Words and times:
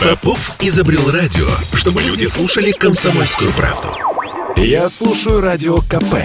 Попов 0.00 0.56
изобрел 0.60 1.10
радио, 1.10 1.46
чтобы 1.74 2.02
люди 2.02 2.24
слушали 2.24 2.72
комсомольскую 2.72 3.50
правду. 3.52 3.88
Я 4.56 4.88
слушаю 4.88 5.40
радио 5.40 5.78
КП 5.78 6.16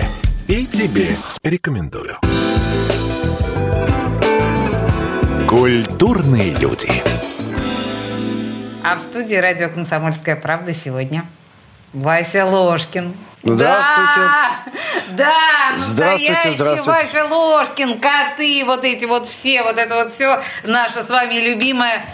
и 0.47 0.66
тебе 0.66 1.16
рекомендую. 1.44 2.18
Культурные 5.47 6.55
люди. 6.55 6.89
А 8.84 8.96
в 8.96 9.00
студии 9.00 9.36
радио 9.36 9.70
«Комсомольская 9.70 10.36
правда» 10.36 10.73
сегодня 10.73 11.25
Вася 11.96 12.46
Ложкин. 12.46 13.14
Здравствуйте. 13.41 14.20
Да, 14.20 14.59
да 15.11 15.32
Здравствуйте, 15.78 16.34
настоящий 16.34 16.57
здравствуйте. 16.57 17.04
Вася 17.04 17.25
Ложкин, 17.25 18.00
коты, 18.00 18.66
вот 18.66 18.84
эти 18.84 19.05
вот 19.05 19.28
все, 19.28 19.64
вот 19.64 19.78
это 19.78 19.96
вот 19.96 20.11
все 20.11 20.42
наше 20.64 21.04
с 21.04 21.10
вами 21.10 21.36
любимое. 21.36 22.05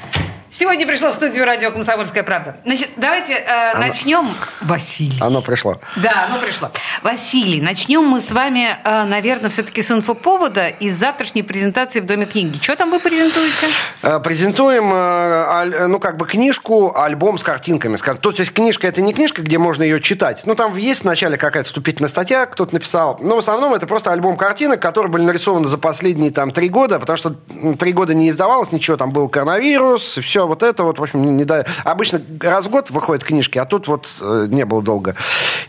Сегодня 0.54 0.86
пришло 0.86 1.11
в 1.11 1.13
студию 1.13 1.45
радио 1.45 1.71
«Комсомольская 1.71 2.23
правда». 2.23 2.57
Значит, 2.65 2.89
давайте 2.97 3.36
э, 3.36 3.78
начнем. 3.78 4.28
Василий. 4.64 5.18
Оно 5.21 5.41
пришло. 5.41 5.79
Да, 5.96 6.25
оно 6.29 6.41
пришло. 6.41 6.69
Василий, 7.04 7.61
начнем 7.61 8.04
мы 8.04 8.19
с 8.19 8.33
вами, 8.33 8.68
э, 8.83 9.04
наверное, 9.05 9.50
все-таки 9.50 9.82
с 9.82 9.89
инфоповода 9.91 10.68
из 10.68 10.93
завтрашней 10.97 11.43
презентации 11.43 12.01
в 12.01 12.05
Доме 12.05 12.25
книги. 12.25 12.60
Что 12.61 12.75
там 12.75 12.91
вы 12.91 13.00
презентуете? 13.00 13.68
Э, 14.04 14.19
Презентуем, 14.19 14.91
э, 14.93 14.97
аль- 14.97 15.87
ну, 15.87 16.00
как 16.00 16.18
бы 16.18 16.27
книжку, 16.27 16.97
альбом 16.99 17.38
с 17.38 17.43
картинками. 17.43 17.96
То 17.96 18.32
есть 18.32 18.52
книжка– 18.52 18.88
это 18.89 19.02
не 19.02 19.13
книжка, 19.13 19.41
где 19.43 19.57
можно 19.57 19.83
ее 19.83 20.02
читать. 20.02 20.41
Ну, 20.43 20.55
там 20.55 20.75
есть 20.75 21.04
вначале 21.04 21.38
какая-то 21.38 21.69
вступительная 21.69 22.10
статья, 22.10 22.46
кто-то 22.46 22.74
написал. 22.74 23.18
Но 23.21 23.38
в 23.38 23.39
основном 23.39 23.74
это 23.74 23.88
просто 23.88 24.11
альбом 24.11 24.36
картинок, 24.36 24.82
которые 24.82 25.13
были 25.13 25.24
нарисованы 25.24 25.69
за 25.69 25.77
последние 25.77 26.32
там 26.32 26.52
три 26.52 26.68
года, 26.68 26.99
потому 26.99 27.15
что 27.15 27.36
три 27.79 27.93
года 27.93 28.13
не 28.13 28.27
издавалось 28.29 28.74
ничего. 28.74 28.97
Там 28.97 29.11
был 29.13 29.29
коронавирус, 29.29 30.18
все 30.18 30.40
вот 30.45 30.63
это 30.63 30.83
вот, 30.83 31.00
в 31.00 31.04
общем, 31.04 31.37
не, 31.37 31.45
да- 31.45 31.65
Обычно 31.83 32.22
раз 32.41 32.66
в 32.66 32.69
год 32.69 32.89
выходят 32.89 33.23
книжки, 33.23 33.57
а 33.57 33.66
тут 33.66 33.88
вот 33.88 34.07
э, 34.21 34.47
не 34.49 34.66
было 34.66 34.81
долго. 34.81 35.16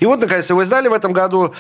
И 0.01 0.07
вот, 0.07 0.21
наконец, 0.21 0.49
его 0.51 0.63
издали 0.63 0.89
в 0.89 0.93
этом 0.93 1.13
году. 1.13 1.55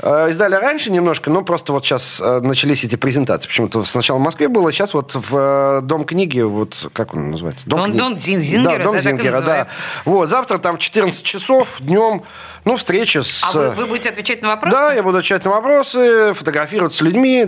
Э, 0.00 0.28
Издали 0.30 0.54
раньше 0.56 0.90
немножко, 0.92 1.30
но 1.30 1.42
просто 1.42 1.72
вот 1.72 1.84
сейчас 1.84 2.20
э, 2.20 2.40
начались 2.40 2.84
эти 2.84 2.96
презентации. 2.96 3.48
Почему-то 3.48 3.84
сначала 3.84 4.18
в 4.18 4.22
Москве 4.22 4.48
было, 4.48 4.70
сейчас 4.72 4.94
вот 4.94 5.14
в 5.14 5.36
э, 5.36 5.80
Дом 5.82 6.04
книги, 6.04 6.40
вот 6.40 6.88
как 6.92 7.14
он 7.14 7.30
называется? 7.32 7.64
Дом- 7.66 7.84
книги. 7.84 7.98
Дом 7.98 8.14
Зин- 8.16 8.40
Зингера, 8.40 8.78
да, 8.78 8.84
Дом 8.84 8.94
да, 8.96 9.00
Зингера, 9.00 9.40
да. 9.40 9.66
Вот, 10.04 10.28
завтра 10.28 10.58
там 10.58 10.76
14 10.78 11.22
часов 11.24 11.76
днем, 11.80 12.22
ну, 12.66 12.76
встреча 12.76 13.22
с... 13.22 13.42
А 13.44 13.52
вы, 13.52 13.70
вы 13.70 13.86
будете 13.86 14.10
отвечать 14.10 14.42
на 14.42 14.48
вопросы? 14.48 14.76
Да, 14.76 14.92
я 14.92 15.02
буду 15.02 15.18
отвечать 15.18 15.44
на 15.44 15.52
вопросы, 15.52 16.34
фотографироваться 16.34 16.98
с 16.98 17.00
людьми, 17.00 17.46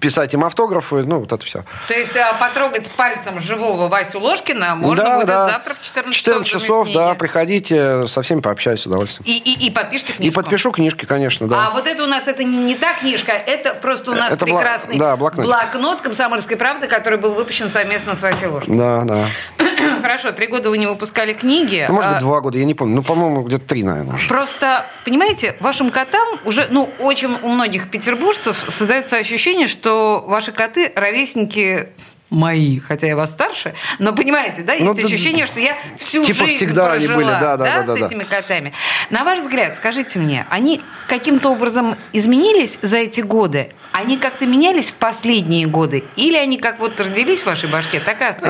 писать 0.00 0.34
им 0.34 0.44
автографы, 0.44 1.02
ну, 1.04 1.20
вот 1.20 1.32
это 1.32 1.44
все. 1.44 1.64
То 1.88 1.94
есть 1.94 2.16
а, 2.16 2.34
потрогать 2.34 2.88
пальцем 2.92 3.40
живого 3.40 3.88
Васю 3.88 4.20
Ложкина 4.20 4.76
можно 4.76 5.04
да, 5.04 5.14
будет 5.16 5.26
да. 5.26 5.48
завтра 5.48 5.74
в 5.74 5.80
14 5.80 6.14
часов. 6.14 6.34
14 6.44 6.52
в 6.52 6.54
Доме 6.54 6.62
часов, 6.64 6.88
да, 6.94 7.14
приходите, 7.14 8.06
со 8.06 8.22
всами 8.22 8.40
пообщаюсь 8.40 8.82
с 8.82 8.86
удовольствием. 8.86 9.24
И, 9.26 9.36
и, 9.38 9.66
и 9.66 9.70
подпишите 9.70 10.12
И 10.12 10.16
книжку. 10.16 10.42
подпишу 10.42 10.70
книжки, 10.70 11.06
конечно, 11.06 11.48
да. 11.48 11.68
А 11.68 11.70
вот 11.70 11.86
это 11.86 12.04
у 12.04 12.06
нас 12.06 12.28
это 12.28 12.44
не, 12.44 12.58
не 12.58 12.74
та 12.74 12.92
книжка, 12.94 13.32
это 13.32 13.72
просто 13.74 14.10
у 14.10 14.14
нас 14.14 14.32
Это 14.34 14.44
бла- 14.44 14.56
прекрасный 14.58 14.98
да, 14.98 15.16
блокнотик. 15.16 15.50
блокнот 15.50 16.02
«Комсомольской 16.02 16.56
правды», 16.58 16.86
который 16.88 17.18
был 17.18 17.32
выпущен 17.32 17.70
совместно 17.70 18.14
с 18.14 18.22
Васей 18.22 18.48
Ложкиным. 18.48 18.78
Да, 18.78 19.04
да. 19.04 19.26
Хорошо, 20.02 20.32
три 20.32 20.46
года 20.46 20.70
вы 20.70 20.78
не 20.78 20.86
выпускали 20.86 21.32
книги. 21.32 21.86
Ну, 21.88 21.94
может 21.94 22.10
А, 22.10 22.12
быть, 22.14 22.20
два 22.20 22.40
года, 22.40 22.58
я 22.58 22.64
не 22.64 22.74
помню. 22.74 22.96
Ну, 22.96 23.02
по-моему, 23.02 23.42
где-то 23.42 23.64
три, 23.66 23.82
наверное. 23.82 24.16
уже. 24.16 24.28
Просто, 24.28 24.57
понимаете, 25.04 25.56
вашим 25.60 25.90
котам 25.90 26.26
уже, 26.44 26.66
ну, 26.70 26.90
очень 26.98 27.36
у 27.42 27.48
многих 27.48 27.90
петербуржцев 27.90 28.64
создается 28.68 29.16
ощущение, 29.16 29.66
что 29.66 30.24
ваши 30.26 30.52
коты 30.52 30.92
ровесники 30.94 31.88
мои, 32.30 32.78
хотя 32.78 33.06
я 33.06 33.16
вас 33.16 33.30
старше, 33.30 33.74
но 33.98 34.14
понимаете, 34.14 34.62
да, 34.62 34.74
есть 34.74 34.84
Ну, 34.84 34.94
да, 34.94 35.02
ощущение, 35.02 35.46
что 35.46 35.60
я 35.60 35.74
всю 35.96 36.24
типа 36.24 36.44
жизнь 36.44 36.56
всегда 36.56 36.92
они 36.92 37.06
прожила, 37.06 37.16
были, 37.16 37.40
да, 37.40 37.56
да, 37.56 37.64
да, 37.64 37.82
да, 37.82 37.96
с 37.96 38.00
да. 38.00 38.06
этими 38.06 38.24
котами. 38.24 38.72
На 39.10 39.24
ваш 39.24 39.40
взгляд, 39.40 39.76
скажите 39.76 40.18
мне, 40.18 40.46
они 40.50 40.80
каким-то 41.06 41.50
образом 41.50 41.96
изменились 42.12 42.78
за 42.82 42.98
эти 42.98 43.22
годы? 43.22 43.70
Они 43.92 44.18
как-то 44.18 44.46
менялись 44.46 44.90
в 44.90 44.94
последние 44.94 45.66
годы? 45.66 46.04
Или 46.16 46.36
они 46.36 46.58
как 46.58 46.78
вот 46.78 47.00
родились 47.00 47.42
в 47.42 47.46
вашей 47.46 47.68
башке, 47.68 47.98
так 48.00 48.20
и 48.20 48.24
остались? 48.24 48.48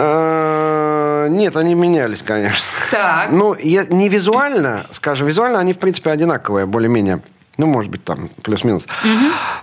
А, 1.24 1.28
Нет, 1.28 1.56
они 1.56 1.74
менялись, 1.74 2.22
конечно. 2.22 2.64
Так. 2.90 3.30
Ну, 3.30 3.54
я- 3.58 3.84
не 3.84 4.08
визуально, 4.08 4.86
скажем, 4.90 5.26
визуально 5.26 5.58
они, 5.58 5.72
в 5.72 5.78
принципе, 5.78 6.10
одинаковые, 6.10 6.66
более-менее. 6.66 7.20
Ну, 7.56 7.66
может 7.66 7.90
быть, 7.90 8.04
там, 8.04 8.30
плюс-минус. 8.42 8.86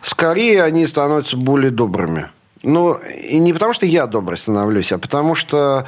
Скорее, 0.02 0.64
они 0.64 0.86
становятся 0.88 1.38
более 1.38 1.72
добрыми. 1.72 2.28
Ну, 2.64 2.94
и 2.94 3.38
не 3.40 3.54
потому, 3.54 3.74
что 3.74 3.86
я 3.86 4.08
добрый 4.08 4.38
становлюсь, 4.38 4.92
а 4.92 4.98
потому 4.98 5.36
что 5.36 5.86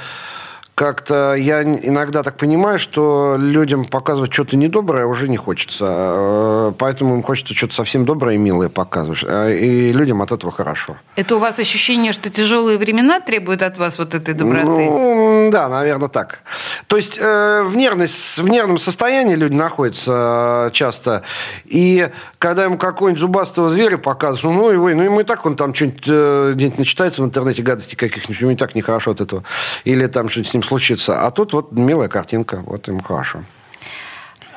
как-то 0.76 1.34
я 1.34 1.64
иногда 1.64 2.22
так 2.22 2.38
понимаю, 2.38 2.78
что 2.78 3.36
людям 3.40 3.84
показывать 3.86 4.32
что-то 4.32 4.56
недоброе 4.58 5.08
уже 5.08 5.28
не 5.28 5.36
хочется. 5.38 5.86
Э, 5.90 6.72
Поэтому 6.78 7.16
им 7.16 7.24
хочется 7.24 7.56
что-то 7.56 7.74
совсем 7.74 8.06
доброе 8.06 8.36
и 8.36 8.38
милое 8.38 8.70
показывать. 8.70 9.24
А, 9.24 9.50
И 9.50 9.92
людям 9.92 10.22
от 10.22 10.32
этого 10.32 10.52
хорошо. 10.52 10.96
Это 11.16 11.36
у 11.36 11.40
вас 11.40 11.58
ощущение, 11.58 12.12
что 12.12 12.30
тяжелые 12.30 12.78
времена 12.78 13.20
требуют 13.22 13.64
от 13.64 13.80
вас 13.80 13.98
вот 13.98 14.14
этой 14.14 14.36
доброты? 14.36 14.68
Ну, 14.68 15.37
да, 15.52 15.70
наверное, 15.70 16.10
так. 16.10 16.40
То 16.88 16.98
есть 16.98 17.18
э, 17.20 17.64
в, 17.64 17.76
нервность, 17.76 18.40
в 18.40 18.48
нервном 18.48 18.78
состоянии 18.78 19.36
люди 19.36 19.54
находятся 19.54 20.68
э, 20.68 20.72
часто. 20.74 21.24
И 21.66 22.10
когда 22.40 22.64
ему 22.64 22.78
какого-нибудь 22.78 23.20
зубастого 23.20 23.70
зверя 23.70 23.98
показываешь, 23.98 24.56
ну, 24.56 24.70
его, 24.70 24.90
ну, 24.90 25.04
ему 25.04 25.22
и 25.22 25.24
так 25.24 25.46
он 25.46 25.56
там 25.56 25.74
что-нибудь 25.74 26.04
э, 26.08 26.52
где-нибудь 26.56 26.80
начитается 26.80 27.22
в 27.22 27.26
интернете, 27.26 27.62
гадости 27.62 27.96
каких-нибудь, 27.96 28.42
ему 28.42 28.52
и 28.52 28.56
так 28.56 28.76
нехорошо 28.76 29.12
от 29.12 29.22
этого. 29.22 29.44
Или 29.84 30.08
там 30.08 30.30
что-нибудь 30.30 30.52
с 30.52 30.54
ним 30.54 30.64
случится. 30.64 31.26
А 31.26 31.32
тут 31.32 31.54
вот 31.54 31.72
милая 31.72 32.08
картинка, 32.08 32.62
вот 32.66 32.88
ему 32.88 33.02
хорошо. 33.02 33.40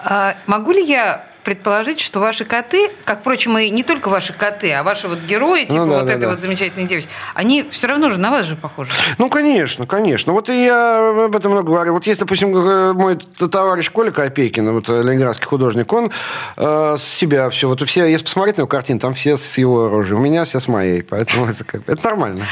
А 0.02 0.36
могу 0.46 0.72
ли 0.72 0.82
я 0.82 1.29
предположить, 1.44 2.00
что 2.00 2.20
ваши 2.20 2.44
коты, 2.44 2.90
как, 3.04 3.20
впрочем, 3.20 3.56
и 3.58 3.70
не 3.70 3.82
только 3.82 4.08
ваши 4.08 4.32
коты, 4.32 4.72
а 4.72 4.82
ваши 4.82 5.08
вот 5.08 5.20
герои, 5.20 5.62
типа 5.62 5.74
Ну 5.74 5.86
да, 5.86 5.96
вот 5.98 6.06
да, 6.06 6.12
этой 6.12 6.22
да. 6.22 6.30
вот 6.30 6.40
замечательной 6.40 6.86
девочки, 6.86 7.10
они 7.34 7.66
все 7.70 7.86
равно 7.86 8.08
же 8.08 8.20
на 8.20 8.30
вас 8.30 8.46
же 8.46 8.56
похожи. 8.56 8.90
Ну, 9.18 9.28
конечно, 9.28 9.86
конечно. 9.86 10.32
Вот 10.32 10.48
и 10.48 10.64
я 10.64 11.24
об 11.26 11.36
этом 11.36 11.52
много 11.52 11.68
говорил. 11.68 11.94
Вот 11.94 12.06
есть, 12.06 12.20
допустим, 12.20 12.56
э, 12.56 12.92
мой 12.92 13.16
товарищ 13.16 13.90
Коля 13.90 14.10
Копейкин, 14.10 14.72
вот 14.72 14.88
э, 14.88 15.02
ленинградский 15.02 15.46
художник, 15.46 15.92
он 15.92 16.10
э, 16.56 16.96
с 16.98 17.02
себя 17.02 17.50
все, 17.50 17.68
вот 17.68 17.80
все, 17.86 18.06
если 18.06 18.24
посмотреть 18.24 18.56
на 18.56 18.62
его 18.62 18.68
картину, 18.68 19.00
там 19.00 19.14
все 19.14 19.36
с 19.36 19.58
его 19.58 19.86
оружием, 19.86 20.20
у 20.20 20.22
меня 20.22 20.44
все 20.44 20.60
с 20.60 20.68
моей, 20.68 21.02
поэтому 21.02 21.46
это, 21.50 21.64
как, 21.64 21.82
это 21.86 22.04
нормально. 22.04 22.44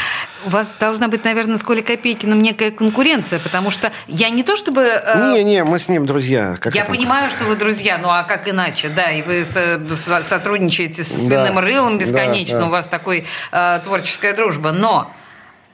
У 0.47 0.51
вас 0.51 0.67
должна 0.79 1.09
быть, 1.09 1.25
наверное, 1.25 1.59
с 1.59 1.63
Колей 1.63 1.83
Копейкиным 1.83 2.41
некая 2.41 2.71
конкуренция, 2.71 3.39
потому 3.41 3.71
что 3.71 3.91
я 4.07 4.31
не 4.31 4.43
то 4.43 4.57
чтобы... 4.57 4.83
э, 4.83 5.33
Не-не, 5.33 5.65
мы 5.65 5.79
с 5.79 5.89
ним 5.89 6.07
друзья. 6.07 6.57
Как 6.61 6.75
Я 6.75 6.83
это? 6.83 6.93
понимаю, 6.93 7.29
что 7.31 7.45
вы 7.45 7.57
друзья, 7.57 7.99
ну 7.99 8.09
а 8.09 8.23
как 8.23 8.49
иначе, 8.49 8.89
да, 8.89 9.11
и 9.11 9.23
вы 9.23 9.45
со- 9.45 9.81
со- 9.97 10.23
сотрудничаете 10.23 11.03
с 11.03 11.11
Да. 11.27 11.45
свиным 11.45 11.59
рылом 11.59 11.99
бесконечно, 11.99 12.55
Да, 12.55 12.61
да. 12.61 12.67
у 12.67 12.71
вас 12.71 12.87
такой 12.87 13.27
э, 13.53 13.81
творческая 13.85 14.33
дружба, 14.35 14.71
но 14.73 15.11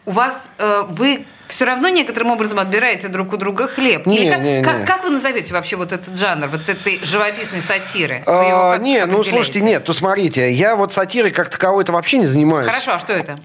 у 0.07 0.11
вас 0.13 0.51
э, 0.59 0.83
вы 0.89 1.27
все 1.47 1.67
равно 1.67 1.89
некоторым 1.91 2.31
образом 2.31 2.59
отбираете 2.59 3.09
друг 3.09 3.35
у 3.35 3.37
друга 3.37 3.69
хлеб. 3.69 4.07
Не, 4.07 4.17
Или 4.17 4.31
как, 4.31 4.41
не, 4.41 4.57
не. 4.59 4.65
как- 4.65 4.87
как 4.87 5.05
вы 5.05 5.11
назовете 5.11 5.53
вообще 5.53 5.77
вот 5.77 5.93
этот 5.93 6.17
жанр, 6.19 6.49
вот 6.49 6.67
этой 6.69 7.01
живописной 7.05 7.61
сатиры? 7.61 8.23
А, 8.27 8.77
не, 8.79 9.05
ну 9.05 9.23
слушайте, 9.25 9.61
нет, 9.61 9.85
то 9.85 9.93
смотрите, 9.93 10.51
я 10.53 10.75
вот 10.75 10.95
сатирой 10.95 11.31
как 11.33 11.51
таковой-то 11.51 11.93
вообще 11.93 12.17
не 12.19 12.27
занимаюсь. 12.27 12.67
Хорошо, 12.67 12.95
а 12.95 12.99
что 12.99 13.13
это? 13.13 13.39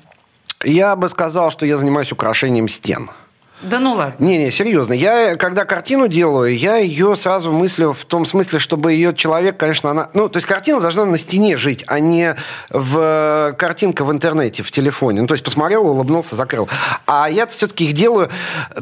Я 0.64 0.96
бы 0.96 1.10
сказал, 1.10 1.52
что 1.52 1.66
я 1.66 1.78
занимаюсь 1.78 2.12
украшением 2.12 2.68
стен. 2.68 3.10
Да 3.62 3.80
ну 3.80 3.94
ладно. 3.94 4.16
Не-не, 4.26 4.52
серьезно. 4.52 4.94
Я, 4.94 5.36
когда 5.36 5.66
картину 5.66 6.08
делаю, 6.08 6.58
я 6.58 6.78
ее 6.78 7.16
сразу 7.18 7.52
мыслю 7.52 7.92
в 7.92 8.06
том 8.06 8.26
смысле, 8.26 8.58
чтобы 8.60 8.94
ее 8.94 9.14
человек, 9.14 9.58
конечно, 9.58 9.92
она... 9.92 10.10
Ну, 10.14 10.30
то 10.30 10.38
есть 10.38 10.48
картина 10.48 10.80
должна 10.80 11.04
на 11.06 11.18
стене 11.18 11.58
жить, 11.58 11.84
а 11.88 12.00
не 12.00 12.36
в 12.70 13.54
картинка 13.58 14.06
в 14.06 14.12
интернете, 14.12 14.64
в 14.64 14.72
телефоне. 14.72 15.22
Ну, 15.22 15.28
то 15.28 15.34
есть 15.34 15.44
посмотрел, 15.44 15.86
улыбнулся, 15.88 16.38
закрыл. 16.38 16.70
А 17.06 17.30
я 17.30 17.48
все-таки 17.48 17.86
их 17.86 17.94
делаю 17.94 18.30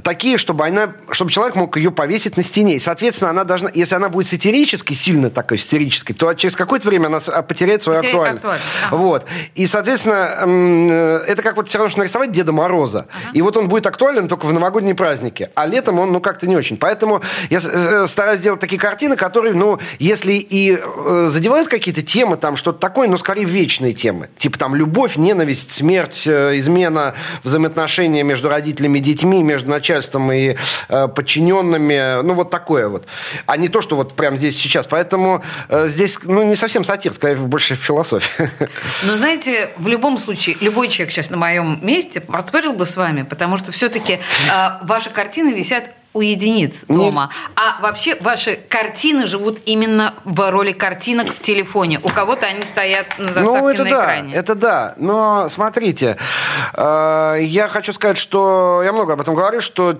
такие, 0.04 0.38
чтобы, 0.38 0.68
она, 0.68 0.94
чтобы 1.10 1.32
человек 1.32 1.56
мог 1.56 1.76
ее 1.78 1.90
повесить 1.90 2.38
на 2.38 2.44
стене. 2.44 2.76
И, 2.76 2.80
соответственно, 2.80 3.32
она 3.32 3.46
должна... 3.46 3.72
Если 3.74 3.96
она 3.96 4.10
будет 4.10 4.28
сатирической, 4.28 4.96
сильно 4.96 5.32
такой 5.32 5.58
истерической, 5.58 6.14
то 6.14 6.32
через 6.34 6.56
какое-то 6.56 6.88
время 6.88 7.08
она 7.08 7.20
с- 7.20 7.32
потеряет 7.42 7.82
свою 7.82 8.00
Потеряет 8.00 8.16
актуальность. 8.36 8.44
актуальность. 8.44 8.68
Ага. 8.88 8.98
Вот. 8.98 9.26
И, 9.56 9.66
соответственно, 9.66 10.30
э, 10.46 11.20
это 11.28 11.42
как 11.42 11.56
вот 11.56 11.68
все 11.68 11.80
равно, 11.80 11.90
что 11.90 12.00
нарисовать 12.00 12.32
Деда 12.32 12.52
Мороза. 12.52 13.08
И 13.34 13.42
вот 13.42 13.58
он 13.58 13.70
будет 13.70 13.88
актуален 13.88 14.28
только 14.28 14.46
в 14.46 14.54
новогодние 14.68 14.96
праздники. 14.96 15.50
А 15.56 15.66
летом 15.66 16.00
он, 16.00 16.12
ну, 16.12 16.20
как-то 16.20 16.46
не 16.48 16.56
очень. 16.56 16.78
Поэтому 16.78 17.22
я 17.50 17.60
с- 17.60 17.66
э, 17.72 18.06
стараюсь 18.08 18.42
делать 18.42 18.60
такие 18.60 18.80
картины, 18.80 19.16
которые, 19.16 19.54
ну, 19.54 19.80
если 19.98 20.34
и 20.34 20.78
э, 20.78 21.26
задевают 21.30 21.68
какие-то 21.70 22.02
темы, 22.02 22.36
там, 22.38 22.56
что-то 22.58 22.80
такое, 22.80 23.08
но 23.08 23.18
скорее 23.18 23.46
вечные 23.46 23.94
темы. 23.94 24.28
Типа 24.38 24.58
там 24.60 24.76
любовь, 24.76 25.16
ненависть, 25.16 25.72
смерть, 25.72 26.24
э, 26.26 26.58
измена, 26.58 27.14
взаимоотношения 27.44 28.24
между 28.24 28.50
родителями 28.50 29.00
и 29.00 29.02
детьми, 29.02 29.42
между 29.42 29.70
начальством 29.70 30.32
и 30.34 30.58
э, 30.90 31.08
подчиненными. 31.08 32.22
Ну, 32.24 32.34
вот 32.34 32.50
такое 32.50 32.90
вот. 32.90 33.06
А 33.46 33.56
не 33.58 33.70
то, 33.70 33.82
что 33.82 33.96
вот 33.96 34.14
прямо 34.16 34.36
здесь 34.38 34.58
сейчас. 34.60 34.86
Поэтому 34.88 35.44
э, 35.70 35.88
здесь, 35.88 36.20
ну, 36.26 36.44
не 36.44 36.56
совсем 36.56 36.84
сатир, 36.84 37.14
скорее 37.14 37.36
больше 37.38 37.76
философия. 37.76 38.50
Но 39.04 39.16
знаете, 39.16 39.70
в 39.78 39.88
любом 39.88 40.18
случае, 40.18 40.58
любой 40.60 40.90
человек 40.90 41.14
сейчас 41.14 41.30
на 41.30 41.38
моем 41.38 41.80
месте 41.82 42.20
поспорил 42.20 42.74
бы 42.74 42.86
с 42.86 42.98
вами, 42.98 43.24
потому 43.24 43.58
что 43.58 43.72
все-таки 43.72 44.20
А, 44.52 44.57
ваши 44.84 45.10
картины 45.10 45.50
висят 45.54 45.92
у 46.18 46.22
единиц 46.22 46.86
дома. 46.88 47.30
Нет. 47.32 47.52
А 47.56 47.82
вообще 47.82 48.18
ваши 48.20 48.56
картины 48.56 49.28
живут 49.28 49.60
именно 49.66 50.16
в 50.24 50.52
роли 50.52 50.72
картинок 50.72 51.28
в 51.28 51.40
телефоне. 51.40 52.00
У 52.04 52.10
кого-то 52.10 52.48
они 52.48 52.64
стоят 52.64 53.20
на 53.20 53.28
заставке 53.28 53.62
ну, 53.62 53.70
это 53.70 53.84
на 53.84 53.90
да, 53.90 54.04
экране. 54.04 54.34
Это 54.34 54.56
да. 54.56 54.94
Но 54.98 55.48
смотрите, 55.50 56.18
э, 56.74 57.38
я 57.42 57.68
хочу 57.68 57.94
сказать, 57.94 58.18
что 58.18 58.82
я 58.84 58.94
много 58.94 59.14
об 59.14 59.22
этом 59.22 59.36
говорю, 59.36 59.62
что 59.62 59.94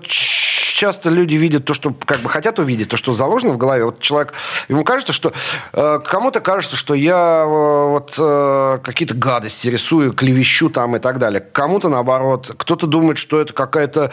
часто 0.78 1.10
люди 1.10 1.34
видят 1.34 1.64
то, 1.64 1.74
что 1.74 1.92
как 2.04 2.20
бы 2.20 2.28
хотят 2.28 2.60
увидеть, 2.60 2.88
то, 2.88 2.96
что 2.96 3.12
заложено 3.12 3.52
в 3.52 3.58
голове. 3.58 3.84
Вот 3.84 3.98
человек, 3.98 4.32
ему 4.68 4.84
кажется, 4.84 5.12
что 5.12 5.32
э, 5.72 5.98
кому-то 6.04 6.40
кажется, 6.40 6.76
что 6.76 6.94
я 6.94 7.42
э, 7.44 7.90
вот 7.90 8.14
э, 8.16 8.78
какие-то 8.84 9.14
гадости 9.14 9.66
рисую, 9.66 10.12
клевещу 10.12 10.70
там 10.70 10.94
и 10.94 11.00
так 11.00 11.18
далее. 11.18 11.40
Кому-то 11.40 11.88
наоборот. 11.88 12.52
Кто-то 12.56 12.86
думает, 12.86 13.18
что 13.18 13.40
это 13.40 13.52
какая-то 13.52 14.12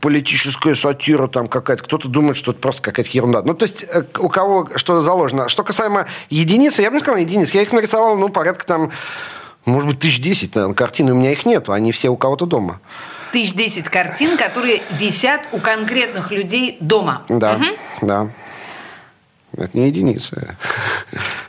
политическая 0.00 0.76
сатира 0.76 1.26
там 1.26 1.48
какая-то. 1.48 1.82
Кто-то 1.82 2.06
думает, 2.06 2.36
что 2.36 2.52
это 2.52 2.60
просто 2.60 2.80
какая-то 2.80 3.10
ерунда. 3.12 3.42
Ну, 3.42 3.54
то 3.54 3.64
есть 3.64 3.82
э, 3.82 4.04
у 4.20 4.28
кого 4.28 4.68
что 4.76 5.00
заложено. 5.00 5.48
Что 5.48 5.64
касаемо 5.64 6.06
единицы, 6.30 6.82
я 6.82 6.90
бы 6.90 6.94
не 6.94 7.00
сказал 7.00 7.18
единиц. 7.18 7.50
Я 7.50 7.62
их 7.62 7.72
нарисовал, 7.72 8.16
ну, 8.16 8.28
порядка 8.28 8.64
там, 8.64 8.92
может 9.64 9.88
быть, 9.88 9.98
тысяч 9.98 10.20
десять, 10.20 10.54
наверное, 10.54 10.76
картин. 10.76 11.10
У 11.10 11.14
меня 11.14 11.32
их 11.32 11.44
нету. 11.44 11.72
Они 11.72 11.90
все 11.90 12.08
у 12.08 12.16
кого-то 12.16 12.46
дома 12.46 12.80
тысяч 13.34 13.52
десять 13.52 13.88
картин, 13.88 14.36
которые 14.36 14.80
висят 14.92 15.40
у 15.50 15.58
конкретных 15.58 16.30
людей 16.30 16.76
дома. 16.78 17.24
Да, 17.28 17.56
угу. 17.56 17.64
да. 18.06 18.30
Это 19.56 19.76
не 19.76 19.88
единица. 19.88 20.56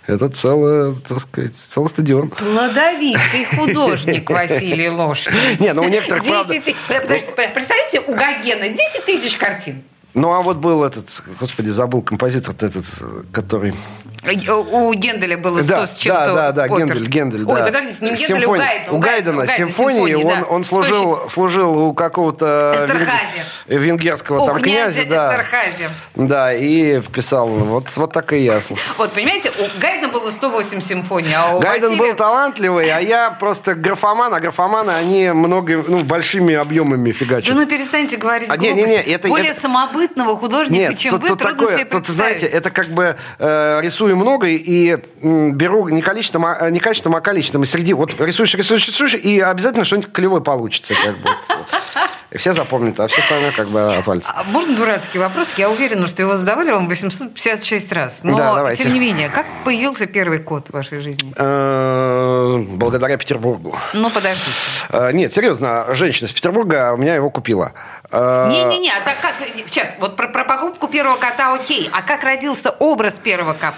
Это 0.08 0.30
целый, 0.30 0.96
так 1.08 1.20
сказать, 1.20 1.56
целый 1.56 1.90
стадион. 1.90 2.30
Плодовитый 2.30 3.46
художник 3.56 4.30
Василий 4.30 4.90
Ложкин. 4.90 5.34
Не, 5.60 5.74
ну 5.74 5.84
у 5.84 5.88
некоторых, 5.88 6.26
правда... 6.26 6.56
Представляете, 7.54 8.02
у 8.08 8.14
Гогена 8.14 8.70
10 8.70 9.06
тысяч 9.06 9.38
картин. 9.38 9.84
Ну, 10.16 10.32
а 10.32 10.42
вот 10.42 10.58
был 10.58 10.84
этот, 10.84 11.24
господи, 11.40 11.70
забыл 11.70 12.02
композитор 12.02 12.56
этот, 12.60 12.86
который... 13.32 13.76
У 14.26 14.94
Генделя 14.94 15.38
было 15.38 15.62
100 15.62 15.76
да, 15.76 15.88
с 15.88 15.98
чем-то. 15.98 16.26
Да, 16.26 16.52
да, 16.52 16.68
да, 16.68 16.68
Гендель, 16.68 17.08
Гендель, 17.08 17.46
Ой, 17.46 17.60
да. 17.60 17.66
подождите, 17.66 17.98
не 18.02 18.10
Гендель, 18.10 18.26
Симфони... 18.26 18.46
у 18.46 18.58
Гайдена. 18.58 18.92
У 18.92 19.00
Гайдена, 19.00 19.42
у 19.42 19.46
симфонии, 19.46 20.08
симфонии 20.08 20.14
он, 20.24 20.40
да. 20.40 20.46
он 20.48 20.64
служил, 20.64 21.30
служил 21.30 21.78
у 21.78 21.94
какого-то 21.94 22.88
вен... 23.68 23.80
венгерского 23.80 24.44
у 24.44 24.46
там 24.48 24.60
князя. 24.60 25.06
Да. 25.08 25.30
Эстерхази. 25.30 25.90
Да, 26.16 26.54
и 26.54 27.02
писал, 27.02 27.48
вот, 27.48 27.96
вот 27.96 28.14
так 28.14 28.34
и 28.34 28.40
я. 28.40 28.60
Вот, 28.98 29.12
понимаете, 29.12 29.52
у 29.60 29.80
Гайдена 29.80 30.12
было 30.12 30.32
108 30.32 30.82
симфоний, 30.82 31.34
а 31.36 31.56
у 31.56 31.60
Гайден 31.60 31.90
Василия... 31.90 32.10
был 32.10 32.16
талантливый, 32.16 32.90
а 32.92 33.00
я 33.00 33.30
просто 33.40 33.76
графоман, 33.76 34.34
а 34.34 34.40
графоманы, 34.40 34.92
они 34.92 35.32
много, 35.32 35.84
ну, 35.88 36.04
большими 36.04 36.56
объемами 36.56 37.12
фигачат. 37.12 37.54
Да 37.54 37.60
ну 37.60 37.68
перестаньте 37.68 38.18
говорить 38.18 38.50
а, 38.50 38.58
не, 38.58 38.74
не, 38.74 38.84
не, 38.84 38.96
это, 38.96 39.28
Более 39.28 39.52
это... 39.52 39.62
самобытного 39.62 40.38
художника, 40.38 40.92
Нет, 40.92 40.98
чем 40.98 41.12
тут, 41.12 41.22
вы, 41.24 41.30
тут 41.30 41.40
трудно 41.40 41.60
такое, 41.60 41.78
себе 41.78 41.86
тут, 41.86 42.08
знаете, 42.08 42.46
это 42.46 42.70
как 42.70 42.88
бы 42.88 43.16
э, 43.40 43.82
рисую 44.16 44.18
много 44.18 44.48
и 44.48 44.98
беру 45.22 45.90
не 45.90 46.02
количеством, 46.02 46.46
а, 46.46 46.70
не 46.70 46.80
качеством, 46.80 47.16
а 47.16 47.22
количеством. 47.22 47.64
И 47.64 47.66
среди, 47.66 47.94
вот 47.94 48.20
рисуешь, 48.20 48.56
рисуешь, 48.56 48.88
рисуешь, 48.88 49.16
и 49.16 49.40
обязательно 49.40 49.84
что-нибудь 49.84 50.12
клевое 50.12 50.42
получится. 50.42 50.94
Как 50.94 51.18
бы. 51.18 51.30
И 52.36 52.38
все 52.38 52.52
запомнят, 52.52 53.00
а 53.00 53.08
все 53.08 53.22
остальное 53.22 53.54
как 53.54 53.70
бы 53.70 53.96
отвалится. 53.96 54.30
А 54.36 54.44
можно 54.44 54.76
дурацкий 54.76 55.20
вопрос? 55.20 55.54
Я 55.54 55.70
уверена, 55.70 56.06
что 56.06 56.22
его 56.22 56.36
задавали 56.36 56.70
вам 56.72 56.90
856 56.90 57.94
раз. 57.94 58.24
Но, 58.26 58.36
да, 58.36 58.76
тем 58.76 58.92
не 58.92 59.00
менее, 59.00 59.30
как 59.30 59.46
появился 59.64 60.06
первый 60.06 60.40
код 60.40 60.68
в 60.68 60.74
вашей 60.74 61.00
жизни? 61.00 61.32
Э, 61.38 62.58
благодаря 62.58 63.16
Петербургу. 63.16 63.78
Ну, 63.94 64.10
подождите. 64.10 64.52
Э, 64.90 65.12
нет, 65.14 65.34
серьезно, 65.34 65.86
женщина 65.94 66.28
из 66.28 66.34
Петербурга 66.34 66.92
у 66.92 66.98
меня 66.98 67.16
его 67.16 67.30
купила. 67.30 67.72
Э, 68.12 68.50
Не-не-не, 68.50 68.92
а 68.92 69.02
как, 69.02 69.34
сейчас, 69.66 69.96
вот 70.02 70.18
про, 70.18 70.28
про 70.28 70.44
покупку 70.44 70.90
первого 70.90 71.16
кота 71.16 71.54
окей, 71.54 71.90
а 71.94 72.02
как 72.02 72.26
родился 72.26 72.72
образ 72.72 73.14
первого 73.14 73.54
кота? 73.54 73.76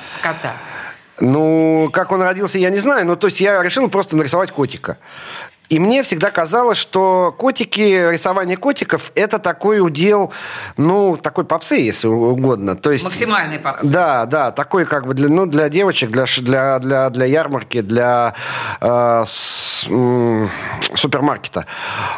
Ну, 1.19 1.89
как 1.91 2.12
он 2.12 2.21
родился, 2.21 2.59
я 2.59 2.69
не 2.69 2.77
знаю. 2.77 3.06
Ну, 3.06 3.15
то 3.15 3.27
есть 3.27 3.39
я 3.39 3.62
решил 3.63 3.89
просто 3.89 4.15
нарисовать 4.18 4.51
котика. 4.51 4.97
И 5.69 5.79
мне 5.79 6.01
всегда 6.03 6.29
казалось, 6.31 6.77
что 6.77 7.35
котики, 7.37 8.11
рисование 8.11 8.55
котиков– 8.57 9.11
это 9.15 9.37
такой 9.37 9.81
удел, 9.81 10.31
ну, 10.77 11.17
такой 11.17 11.43
попсы, 11.43 11.75
если 11.75 12.07
угодно. 12.07 12.75
То 12.75 12.91
есть, 12.91 13.03
Максимальный 13.03 13.59
попсы. 13.59 13.87
Да, 13.87 14.25
да, 14.25 14.51
такой 14.51 14.85
как 14.85 15.07
бы 15.07 15.13
для, 15.13 15.27
ну, 15.27 15.45
для 15.45 15.67
девочек, 15.69 16.09
для, 16.09 16.25
для, 16.25 16.79
для, 16.79 17.09
для 17.09 17.25
ярмарки, 17.25 17.81
для 17.81 18.33
э, 18.79 19.23
с, 19.27 19.87
м, 19.89 20.49
супермаркета. 20.95 21.65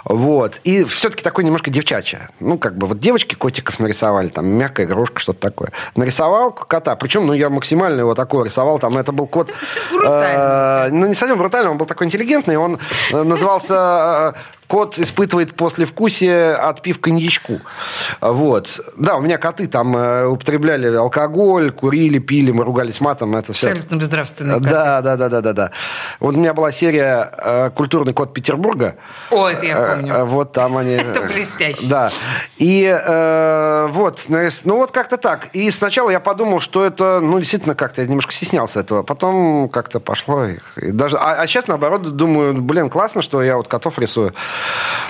Вот. 0.03 0.59
И 0.63 0.83
все-таки 0.83 1.23
такой 1.23 1.43
немножко 1.43 1.71
девчачье. 1.71 2.29
Ну, 2.39 2.59
как 2.59 2.77
бы 2.77 2.85
вот 2.85 2.99
девочки 2.99 3.33
котиков 3.33 3.79
нарисовали, 3.79 4.27
там, 4.27 4.47
мягкая 4.47 4.85
игрушка, 4.85 5.19
что-то 5.19 5.39
такое. 5.39 5.71
Нарисовал 5.95 6.51
кота, 6.51 6.95
причем, 6.95 7.25
ну, 7.25 7.33
я 7.33 7.49
максимально 7.49 8.01
его 8.01 8.13
такой 8.13 8.45
рисовал, 8.45 8.77
там, 8.77 8.97
это 8.97 9.11
был 9.11 9.27
кот... 9.27 9.51
Э, 10.09 10.89
ну, 10.91 11.07
не 11.07 11.13
совсем 11.13 11.37
брутальный, 11.37 11.71
он 11.71 11.77
был 11.77 11.85
такой 11.85 12.07
интеллигентный, 12.07 12.57
он 12.57 12.79
назывался 13.39 14.33
э, 14.35 14.39
кот 14.69 14.99
испытывает 14.99 15.55
послевкусие 15.55 16.53
от 16.53 16.83
пив 16.83 17.01
коньячку. 17.01 17.59
Вот. 18.21 18.79
Да, 18.97 19.15
у 19.15 19.19
меня 19.19 19.39
коты 19.39 19.67
там 19.67 19.97
э, 19.97 20.27
употребляли 20.27 20.95
алкоголь, 20.95 21.71
курили, 21.71 22.19
пили, 22.19 22.51
мы 22.51 22.63
ругались 22.63 23.01
матом. 23.01 23.35
Это 23.35 23.51
все. 23.51 23.69
Абсолютно 23.69 23.95
безнравственные 23.95 24.59
коты. 24.59 24.69
Да, 24.69 25.01
да, 25.01 25.17
да, 25.17 25.29
да, 25.29 25.41
да, 25.41 25.53
да. 25.53 25.71
Вот 26.19 26.35
у 26.35 26.39
меня 26.39 26.53
была 26.53 26.71
серия 26.71 27.31
э, 27.35 27.71
«Культурный 27.71 28.13
кот 28.13 28.31
Петербурга». 28.31 28.95
О, 29.31 29.47
это 29.47 29.65
я 29.65 29.75
помню. 29.75 30.25
Вот 30.25 30.51
там 30.51 30.77
они... 30.77 30.93
Это 30.93 31.21
блестяще. 31.21 31.87
Да. 31.87 32.11
И 32.57 32.85
э, 32.85 33.87
вот, 33.89 34.25
ну 34.29 34.75
вот 34.75 34.91
как-то 34.91 35.17
так. 35.17 35.47
И 35.53 35.71
сначала 35.71 36.11
я 36.11 36.19
подумал, 36.19 36.59
что 36.59 36.85
это, 36.85 37.21
ну, 37.21 37.39
действительно, 37.39 37.73
как-то 37.73 38.01
я 38.01 38.07
немножко 38.07 38.33
стеснялся 38.33 38.81
этого. 38.81 39.01
Потом 39.01 39.67
как-то 39.69 39.99
пошло. 39.99 40.45
И 40.45 40.91
даже, 40.91 41.17
а, 41.17 41.41
а 41.41 41.47
сейчас, 41.47 41.67
наоборот, 41.67 42.03
думаю, 42.03 42.53
блин, 42.53 42.89
классно, 42.89 43.23
что 43.23 43.41
я 43.41 43.57
вот 43.57 43.67
котов 43.67 43.97
рисую. 43.97 44.35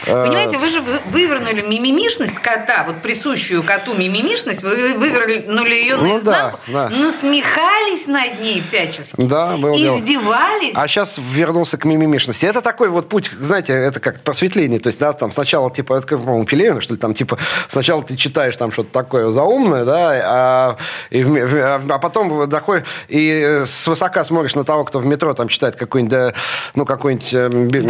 Понимаете, 0.06 0.58
вы 0.58 0.70
же 0.70 0.82
вывернули 0.82 1.62
мимимишность 1.62 2.40
кота, 2.40 2.86
вот 2.88 2.98
присущую 2.98 3.64
коту 3.64 3.94
мимимишность, 3.94 4.64
вы 4.64 4.98
вывернули 4.98 5.74
ее 5.74 5.98
ну, 5.98 6.04
наизнанку, 6.04 6.60
да, 6.68 6.90
да. 6.90 6.96
насмехались 6.96 8.08
над 8.08 8.40
ней 8.40 8.62
всячески, 8.62 9.16
да, 9.18 9.58
было 9.58 9.76
издевались. 9.76 10.72
Дело. 10.72 10.84
А 10.84 10.88
сейчас 10.88 11.20
вернулся 11.20 11.78
к 11.78 11.86
мимимишности. 11.86 12.46
Это 12.46 12.62
такой 12.62 12.90
вот 12.90 13.10
путь, 13.10 13.30
знаете, 13.32 13.74
это 13.74 14.00
как 14.00 14.22
просветление. 14.22 14.80
То 14.80 14.88
есть, 14.88 15.00
да, 15.00 15.14
там 15.14 15.32
сначала, 15.32 15.72
типа, 15.72 15.96
это 15.96 16.18
по-моему, 16.18 16.46
Пелевина, 16.46 16.82
что 16.82 16.94
ли, 16.94 17.00
там, 17.00 17.14
типа, 17.14 17.38
сначала 17.68 18.02
ты 18.02 18.16
читаешь 18.16 18.56
там 18.56 18.72
что-то 18.72 18.92
такое 18.92 19.30
заумное, 19.32 19.86
да, 19.86 20.22
а, 20.24 20.78
и 21.10 21.24
в, 21.24 21.92
а 21.92 22.00
потом 22.00 22.48
доходишь 22.50 22.86
и 23.08 23.64
свысока 23.66 24.24
смотришь 24.24 24.56
на 24.56 24.64
того, 24.64 24.86
кто 24.86 25.00
в 25.00 25.06
метро 25.06 25.34
там 25.34 25.48
читает 25.48 25.76
какой-нибудь, 25.76 26.12
да, 26.12 26.34
ну, 26.76 26.86
какой-нибудь... 26.86 27.34
Э, 27.34 27.50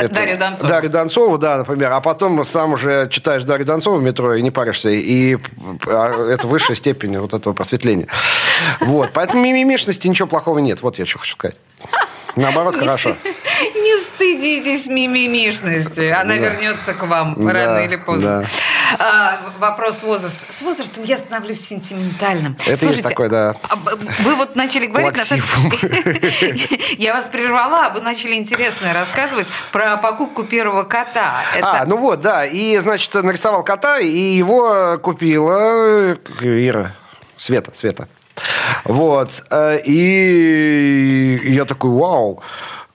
Дарью 0.10 0.38
Донцову. 0.38 0.68
Дарью 0.68 0.90
Донцову, 0.90 1.38
да, 1.38 1.49
например, 1.58 1.92
а 1.92 2.02
потом 2.02 2.44
сам 2.44 2.74
уже 2.74 3.08
читаешь 3.10 3.44
Дарью 3.44 3.66
Донцову 3.66 3.98
в 3.98 4.02
метро 4.02 4.36
и 4.36 4.42
не 4.42 4.52
паришься, 4.52 4.90
и 4.90 5.38
а, 5.88 6.32
это 6.32 6.48
высшая 6.48 6.76
степень 6.76 7.18
вот 7.18 7.34
этого 7.34 7.54
просветления. 7.54 8.08
Вот, 8.80 9.10
поэтому 9.14 9.44
мимимишности 9.44 10.08
ничего 10.08 10.28
плохого 10.28 10.60
нет, 10.60 10.82
вот 10.82 11.00
я 11.00 11.06
что 11.06 11.20
хочу 11.20 11.34
сказать. 11.34 11.58
Наоборот, 12.36 12.76
не 12.76 12.82
хорошо. 12.82 13.16
Не 13.76 14.00
стыдитесь 14.00 14.88
мимимишности. 14.88 16.10
Она 16.10 16.36
да. 16.36 16.40
вернется 16.40 16.94
к 16.94 17.04
вам 17.06 17.36
да, 17.38 17.54
рано 17.54 17.80
или 17.80 17.96
поздно. 17.96 18.42
Да. 18.42 18.48
А, 18.98 19.40
вопрос 19.60 20.02
возраста. 20.02 20.52
С 20.52 20.62
возрастом 20.62 21.04
я 21.04 21.18
становлюсь 21.18 21.62
сентиментальным. 21.62 22.56
Это 22.66 22.78
Слушайте, 22.78 22.88
есть 22.88 23.04
такое, 23.04 23.30
да. 23.30 23.56
А, 23.70 23.76
вы 23.76 24.36
вот 24.36 24.56
начали 24.56 24.88
говорить... 24.88 25.16
На. 25.30 25.38
Я 26.98 27.14
вас 27.14 27.28
прервала, 27.28 27.88
а 27.88 27.90
вы 27.92 28.02
начали 28.02 28.36
интересное 28.36 28.94
рассказывать 28.94 29.48
про 29.72 29.98
покупку 29.98 30.44
первого 30.44 30.84
кота. 30.84 31.42
А, 31.62 31.86
ну 31.86 31.98
вот, 31.98 32.22
да. 32.22 32.46
И, 32.46 32.78
значит, 32.80 33.14
нарисовал 33.14 33.64
кота, 33.64 34.00
и 34.00 34.08
его 34.08 34.98
купила 35.02 36.18
Ира. 36.42 36.96
Света, 37.38 37.72
Света. 37.76 38.08
Вот. 38.86 39.44
Э, 39.50 39.80
и 39.84 41.40
я 41.46 41.66
такой, 41.66 41.92
вау 41.92 42.42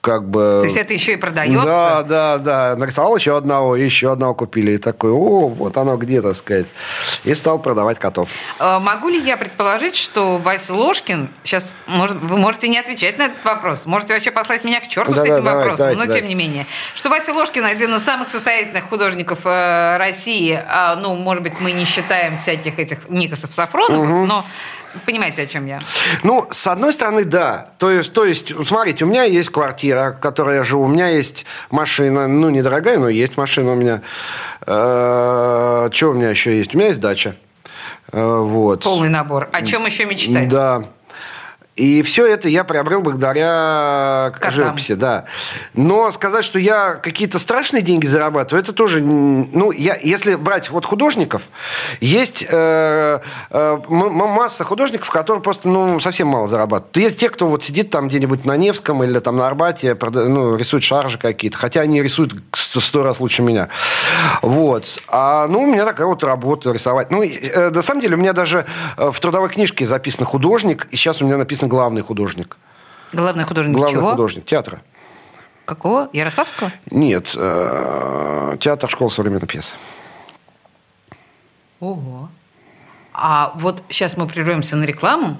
как 0.05 0.23
бы... 0.23 0.59
То 0.59 0.65
есть 0.65 0.77
это 0.77 0.93
еще 0.93 1.13
и 1.13 1.15
продается? 1.17 1.65
Да, 1.65 2.03
да, 2.03 2.37
да. 2.37 2.75
Нарисовал 2.75 3.17
еще 3.17 3.35
одного, 3.35 3.75
еще 3.75 4.11
одного 4.11 4.35
купили. 4.35 4.73
И 4.73 4.77
такой, 4.77 5.09
о, 5.09 5.47
вот 5.47 5.75
оно 5.77 5.97
где, 5.97 6.21
так 6.21 6.35
сказать. 6.35 6.67
И 7.23 7.33
стал 7.33 7.57
продавать 7.57 7.97
котов. 7.97 8.29
А 8.59 8.79
могу 8.79 9.09
ли 9.09 9.19
я 9.19 9.35
предположить, 9.35 9.95
что 9.95 10.37
Вася 10.37 10.75
Ложкин... 10.75 11.27
Сейчас 11.43 11.75
может, 11.87 12.17
вы 12.21 12.37
можете 12.37 12.67
не 12.67 12.77
отвечать 12.77 13.17
на 13.17 13.23
этот 13.23 13.43
вопрос. 13.43 13.87
Можете 13.87 14.13
вообще 14.13 14.29
послать 14.29 14.63
меня 14.63 14.79
к 14.79 14.87
черту 14.87 15.11
да, 15.11 15.21
с 15.21 15.25
этим 15.25 15.43
да, 15.43 15.55
вопросом. 15.55 15.77
Давайте, 15.77 15.99
но 15.99 16.05
давайте. 16.05 16.19
тем 16.19 16.29
не 16.29 16.35
менее. 16.35 16.67
Что 16.93 17.09
Вася 17.09 17.33
Ложкин 17.33 17.65
один 17.65 17.95
из 17.95 18.03
самых 18.03 18.27
состоятельных 18.27 18.83
художников 18.87 19.39
э, 19.45 19.97
России. 19.97 20.63
А, 20.67 20.97
ну, 20.97 21.15
может 21.15 21.41
быть, 21.41 21.59
мы 21.59 21.71
не 21.71 21.85
считаем 21.85 22.37
всяких 22.37 22.77
этих 22.77 23.09
Никосов 23.09 23.55
Сафроновых, 23.55 24.07
угу. 24.07 24.25
но 24.27 24.45
понимаете, 25.05 25.43
о 25.43 25.47
чем 25.47 25.65
я? 25.65 25.81
Ну, 26.23 26.47
с 26.51 26.67
одной 26.67 26.93
стороны, 26.93 27.25
да. 27.25 27.69
То 27.77 27.91
есть, 27.91 28.13
то 28.13 28.25
есть, 28.25 28.53
смотрите, 28.65 29.05
у 29.05 29.07
меня 29.07 29.23
есть 29.23 29.49
квартира, 29.49 30.15
в 30.17 30.19
которой 30.19 30.57
я 30.57 30.63
живу, 30.63 30.83
у 30.83 30.87
меня 30.87 31.07
есть 31.07 31.45
машина, 31.71 32.27
ну, 32.27 32.49
недорогая, 32.49 32.97
но 32.97 33.09
есть 33.09 33.37
машина 33.37 33.73
у 33.73 33.75
меня. 33.75 34.01
Э, 34.65 35.89
что 35.91 36.09
у 36.09 36.13
меня 36.13 36.29
еще 36.29 36.57
есть? 36.57 36.75
У 36.75 36.77
меня 36.77 36.87
есть 36.87 36.99
дача. 36.99 37.35
Э, 38.11 38.37
вот. 38.39 38.83
Полный 38.83 39.09
набор. 39.09 39.49
О 39.51 39.61
чем 39.61 39.85
еще 39.85 40.05
мечтать? 40.05 40.49
Да. 40.49 40.83
И 41.75 42.03
все 42.03 42.25
это 42.25 42.47
я 42.47 42.63
приобрел 42.63 43.01
благодаря 43.01 44.31
Котам. 44.33 44.51
живописи, 44.51 44.93
да. 44.93 45.25
Но 45.73 46.09
сказать, 46.11 46.45
что 46.45 46.57
я 46.57 46.93
какие-то 46.93 47.37
страшные 47.37 47.81
деньги 47.81 48.05
зарабатываю, 48.05 48.63
это 48.63 48.71
тоже... 48.71 49.01
Ну, 49.01 49.71
я, 49.71 49.97
если 50.01 50.35
брать 50.35 50.69
вот 50.69 50.85
художников, 50.85 51.41
есть 51.99 52.45
э, 52.49 53.19
э, 53.49 53.77
масса 53.89 54.63
художников, 54.63 55.09
которые 55.09 55.43
просто 55.43 55.67
ну, 55.67 55.99
совсем 55.99 56.29
мало 56.29 56.47
зарабатывают. 56.47 56.95
Есть 56.95 57.19
те, 57.19 57.29
кто 57.29 57.47
вот 57.47 57.61
сидит 57.63 57.89
там 57.89 58.07
где-нибудь 58.07 58.45
на 58.45 58.55
Невском 58.55 59.03
или 59.03 59.19
там 59.19 59.35
на 59.35 59.45
Арбате, 59.45 59.97
ну, 59.99 60.55
рисует 60.55 60.83
шаржи 60.83 61.17
какие-то, 61.17 61.57
хотя 61.57 61.81
они 61.81 62.01
рисуют 62.01 62.35
сто 62.53 63.03
раз 63.03 63.19
лучше 63.19 63.41
меня. 63.41 63.67
Вот. 64.41 65.03
А, 65.09 65.47
ну, 65.49 65.63
у 65.63 65.65
меня 65.65 65.83
такая 65.83 66.07
вот 66.07 66.23
работа 66.23 66.71
рисовать. 66.71 67.11
Ну, 67.11 67.21
э, 67.21 67.69
на 67.69 67.81
самом 67.81 67.99
деле, 67.99 68.15
у 68.15 68.19
меня 68.19 68.31
даже 68.31 68.65
э, 68.95 69.11
в 69.11 69.19
трудовой 69.19 69.49
книжке 69.49 69.85
записан 69.85 70.25
художник, 70.25 70.87
и 70.91 70.95
сейчас 70.95 71.21
у 71.21 71.25
меня 71.25 71.35
написано 71.35 71.64
главный 71.67 72.01
художник. 72.01 72.57
Главный 73.13 73.43
художник 73.43 73.75
Главный 73.75 73.99
чего? 73.99 74.11
художник 74.11 74.45
театра. 74.45 74.81
Какого? 75.65 76.09
Ярославского? 76.13 76.71
Нет, 76.91 77.31
э, 77.35 78.57
театр 78.59 78.89
школы 78.89 79.09
современной 79.09 79.47
пьесы. 79.47 79.75
Ого. 81.79 82.29
А 83.13 83.53
вот 83.55 83.81
сейчас 83.89 84.17
мы 84.17 84.27
прервемся 84.27 84.75
на 84.75 84.83
рекламу, 84.83 85.37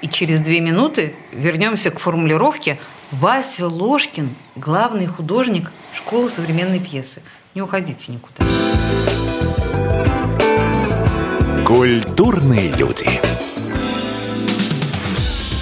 и 0.00 0.08
через 0.08 0.40
две 0.40 0.60
минуты 0.60 1.14
вернемся 1.32 1.90
к 1.90 1.98
формулировке 2.00 2.78
«Вася 3.12 3.68
Ложкин– 3.68 4.28
главный 4.56 5.06
художник 5.06 5.70
школы 5.94 6.28
современной 6.28 6.80
пьесы». 6.80 7.22
Не 7.54 7.62
уходите 7.62 8.12
никуда. 8.12 8.44
Культурные 11.66 12.72
люди. 12.72 13.06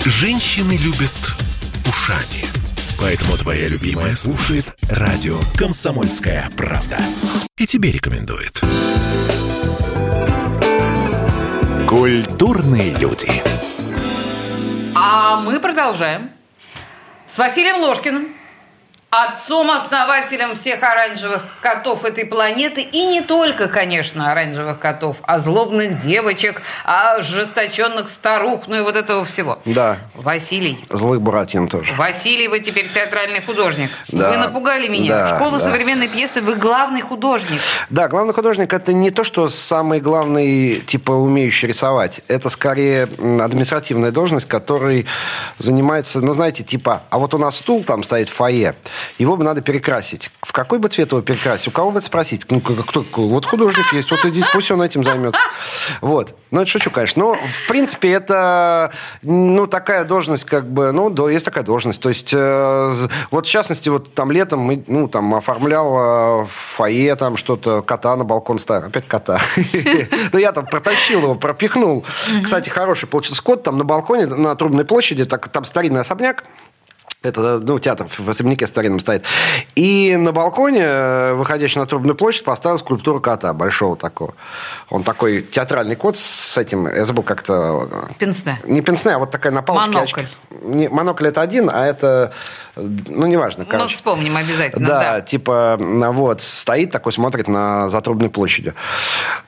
Женщины 0.06 0.78
любят 0.78 1.12
ушами. 1.86 2.46
Поэтому 2.98 3.36
твоя 3.36 3.68
любимая 3.68 4.14
слушает 4.14 4.64
радио 4.88 5.38
«Комсомольская 5.58 6.48
правда». 6.56 6.96
И 7.58 7.66
тебе 7.66 7.92
рекомендует. 7.92 8.62
Культурные 11.86 12.94
люди. 12.96 13.30
А 14.94 15.36
мы 15.40 15.60
продолжаем. 15.60 16.30
С 17.28 17.36
Василием 17.36 17.76
Ложкиным 17.82 18.28
отцом-основателем 19.10 20.54
всех 20.54 20.82
оранжевых 20.84 21.42
котов 21.60 22.04
этой 22.04 22.24
планеты. 22.24 22.80
И 22.80 23.06
не 23.06 23.22
только, 23.22 23.66
конечно, 23.66 24.30
оранжевых 24.30 24.78
котов, 24.78 25.16
а 25.22 25.40
злобных 25.40 26.00
девочек, 26.00 26.62
а 26.84 27.14
ожесточенных 27.16 28.08
старух, 28.08 28.68
ну 28.68 28.76
и 28.76 28.80
вот 28.80 28.94
этого 28.94 29.24
всего. 29.24 29.58
Да. 29.64 29.98
Василий. 30.14 30.78
Злых 30.88 31.20
братьин 31.20 31.68
тоже. 31.68 31.94
Василий, 31.96 32.46
вы 32.46 32.60
теперь 32.60 32.88
театральный 32.88 33.42
художник. 33.42 33.90
Да. 34.08 34.30
Вы 34.30 34.36
напугали 34.36 34.86
меня. 34.86 35.08
Да, 35.08 35.36
Школа 35.36 35.52
да. 35.52 35.58
современной 35.58 36.06
пьесы, 36.06 36.40
вы 36.40 36.54
главный 36.54 37.00
художник. 37.00 37.60
Да, 37.90 38.06
главный 38.06 38.32
художник– 38.32 38.72
это 38.74 38.92
не 38.92 39.10
то, 39.10 39.24
что 39.24 39.48
самый 39.48 40.00
главный, 40.00 40.76
типа, 40.76 41.10
умеющий 41.10 41.66
рисовать. 41.66 42.20
Это 42.28 42.48
скорее 42.48 43.04
административная 43.04 44.12
должность, 44.12 44.46
который 44.46 45.06
занимается, 45.58 46.20
ну, 46.20 46.32
знаете, 46.32 46.62
типа, 46.62 47.02
а 47.10 47.18
вот 47.18 47.34
у 47.34 47.38
нас 47.38 47.56
стул 47.56 47.82
там 47.82 48.04
стоит 48.04 48.28
в 48.28 48.34
фойе, 48.34 48.76
его 49.18 49.36
бы 49.36 49.44
надо 49.44 49.60
перекрасить. 49.60 50.30
В 50.42 50.52
какой 50.52 50.78
бы 50.78 50.88
цвет 50.88 51.12
его 51.12 51.20
перекрасить? 51.20 51.68
У 51.68 51.70
кого 51.70 51.90
бы 51.90 51.98
это 51.98 52.06
спросить? 52.06 52.46
Ну, 52.50 52.60
кто, 52.60 53.04
вот 53.16 53.46
художник 53.46 53.92
есть, 53.92 54.10
вот 54.10 54.24
идите, 54.24 54.46
пусть 54.52 54.70
он 54.70 54.82
этим 54.82 55.04
займется. 55.04 55.40
Вот. 56.00 56.34
Ну, 56.50 56.62
это 56.62 56.70
шучу, 56.70 56.90
конечно. 56.90 57.24
Но, 57.24 57.34
в 57.34 57.68
принципе, 57.68 58.10
это, 58.12 58.92
ну, 59.22 59.66
такая 59.66 60.04
должность, 60.04 60.44
как 60.44 60.68
бы, 60.68 60.92
ну, 60.92 61.10
да, 61.10 61.30
есть 61.30 61.44
такая 61.44 61.64
должность. 61.64 62.00
То 62.00 62.08
есть, 62.08 62.32
э, 62.32 62.92
вот, 63.30 63.46
в 63.46 63.50
частности, 63.50 63.88
вот 63.88 64.14
там 64.14 64.32
летом, 64.32 64.60
мы, 64.60 64.82
ну, 64.86 65.08
там, 65.08 65.34
оформлял 65.34 66.42
э, 66.42 66.46
фойе, 66.48 67.14
там, 67.16 67.36
что-то, 67.36 67.82
кота 67.82 68.16
на 68.16 68.24
балкон 68.24 68.58
ставил. 68.58 68.88
Опять 68.88 69.06
кота. 69.06 69.38
Ну, 70.32 70.38
я 70.38 70.52
там 70.52 70.66
протащил 70.66 71.22
его, 71.22 71.34
пропихнул. 71.34 72.04
Кстати, 72.42 72.68
хороший 72.68 73.06
получился 73.06 73.42
кот 73.42 73.62
там 73.62 73.78
на 73.78 73.84
балконе, 73.84 74.26
на 74.26 74.54
Трубной 74.56 74.84
площади, 74.84 75.24
так, 75.24 75.48
там 75.48 75.64
старинный 75.64 76.00
особняк. 76.00 76.44
Это, 77.22 77.58
ну, 77.58 77.78
театр 77.78 78.06
в 78.08 78.30
особняке 78.30 78.66
старинном 78.66 78.98
стоит. 78.98 79.24
И 79.74 80.16
на 80.16 80.32
балконе, 80.32 80.82
э, 80.82 81.32
выходящий 81.34 81.78
на 81.78 81.84
Трубную 81.84 82.14
площадь, 82.14 82.44
поставил 82.44 82.78
скульптуру 82.78 83.20
кота, 83.20 83.52
большого 83.52 83.94
такого. 83.94 84.32
Он 84.88 85.02
такой 85.02 85.42
театральный 85.42 85.96
кот 85.96 86.16
с 86.16 86.56
этим, 86.56 86.88
я 86.88 87.04
забыл 87.04 87.22
как-то... 87.22 87.88
Э, 87.92 88.12
пенсне. 88.18 88.58
Не 88.64 88.80
пенсне, 88.80 89.12
а 89.12 89.18
вот 89.18 89.30
такая 89.30 89.52
на 89.52 89.60
палочке. 89.60 89.92
Монокль. 89.92 90.24
Не, 90.62 90.88
монокль 90.88 91.26
это 91.26 91.42
один, 91.42 91.68
а 91.68 91.86
это 91.86 92.32
ну, 92.80 93.26
неважно. 93.26 93.64
Короче. 93.64 93.84
Мы 93.84 93.90
вспомним 93.90 94.36
обязательно, 94.36 94.86
да. 94.86 95.00
Да, 95.00 95.20
типа, 95.20 95.76
вот, 95.78 96.42
стоит 96.42 96.90
такой, 96.90 97.12
смотрит 97.12 97.48
на 97.48 97.88
Затрубной 97.88 98.30
площади. 98.30 98.74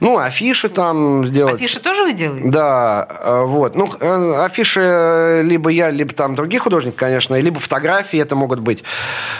Ну, 0.01 0.19
афиши 0.19 0.69
там 0.69 1.31
делать. 1.31 1.57
Афиши 1.57 1.81
тоже 1.81 2.05
вы 2.05 2.13
делаете? 2.13 2.49
Да, 2.49 3.07
э, 3.09 3.43
вот. 3.45 3.75
Ну, 3.75 3.89
э, 4.01 4.45
афиши 4.45 5.43
либо 5.45 5.71
я, 5.71 5.91
либо 5.91 6.13
там 6.13 6.35
другие 6.35 6.61
художники, 6.61 6.97
конечно, 6.97 7.39
либо 7.41 7.59
фотографии 7.59 8.19
это 8.19 8.37
могут 8.37 8.61
быть. 8.61 8.85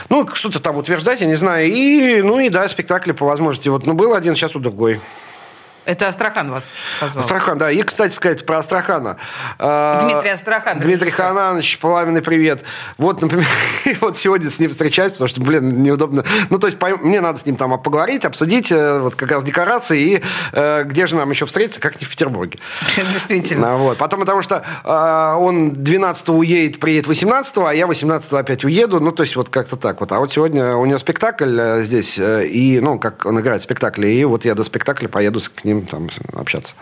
Ну, 0.09 0.27
что-то 0.33 0.61
там 0.61 0.77
утверждать, 0.77 1.21
я 1.21 1.27
не 1.27 1.35
знаю. 1.35 1.67
И, 1.67 2.23
ну, 2.23 2.39
и 2.39 2.49
да, 2.49 2.67
спектакли 2.69 3.13
по 3.13 3.27
возможности. 3.27 3.69
Вот, 3.69 3.87
ну, 3.87 3.95
был 3.95 4.15
один, 4.15 4.35
сейчас 4.35 4.57
у 4.57 4.59
другой. 4.61 5.01
Это 5.85 6.07
Астрахан 6.07 6.51
вас 6.51 6.69
позвал. 7.01 7.25
Астрахан, 7.25 7.59
да. 7.59 7.71
И, 7.71 7.83
кстати 7.83 8.13
сказать, 8.13 8.47
про 8.47 8.59
Астрахана. 8.59 9.17
А, 9.59 10.01
Дмитрий 10.01 10.31
Астрахан. 10.31 10.79
Дмитрий 10.79 11.11
Хананович, 11.11 11.79
пламенный 11.79 12.23
привет. 12.23 12.63
Вот, 12.99 13.21
например, 13.21 13.47
вот 14.01 14.17
сегодня 14.17 14.49
с 14.49 14.61
ним 14.61 14.71
встречаюсь, 14.71 15.13
потому 15.13 15.27
что, 15.27 15.41
блин, 15.41 15.83
неудобно. 15.83 16.25
Ну, 16.51 16.59
то 16.59 16.69
есть, 16.69 16.79
мне 17.03 17.21
надо 17.21 17.41
с 17.41 17.47
ним 17.47 17.57
там 17.57 17.81
поговорить, 17.81 18.25
обсудить 18.25 18.71
э, 18.71 19.01
вот 19.01 19.17
как 19.17 19.33
раз 19.33 19.43
декорации 19.43 20.01
и 20.03 20.23
э, 20.53 20.85
где 20.85 21.07
же 21.07 21.17
нам 21.17 21.29
еще 21.31 21.47
встретиться, 21.47 21.81
как 21.81 22.01
не 22.01 22.07
в 22.07 22.11
Петербурге. 22.11 22.61
Действительно. 22.97 23.77
Вот. 23.77 23.99
Потом, 23.99 24.21
потому 24.21 24.43
что 24.43 24.63
э, 24.85 25.35
он 25.37 25.73
12 25.73 26.29
уедет, 26.29 26.79
приедет 26.79 27.09
18 27.09 27.59
а 27.59 27.73
я 27.73 27.89
18 27.89 28.33
опять 28.35 28.65
уеду. 28.65 29.01
Ну, 29.01 29.11
то 29.11 29.25
есть, 29.25 29.35
вот 29.35 29.49
как-то 29.49 29.77
так 29.77 30.01
вот. 30.01 30.13
А 30.13 30.21
вот 30.21 30.31
сегодня 30.31 30.77
у 30.77 30.87
него 30.87 30.99
спектакль 31.01 31.59
э, 31.59 31.83
здесь, 31.83 32.21
и, 32.21 32.79
ну, 32.81 33.01
как 33.01 33.27
он 33.27 33.41
играет 33.41 33.63
спектакли, 33.63 34.07
и 34.07 34.25
вот 34.25 34.45
я 34.45 34.55
до 34.55 34.63
спектакля 34.63 35.09
поеду 35.09 35.41
к 35.41 35.65
ним 35.65 35.72
ним 35.73 35.87
там 35.87 36.09
общаться. 36.35 36.75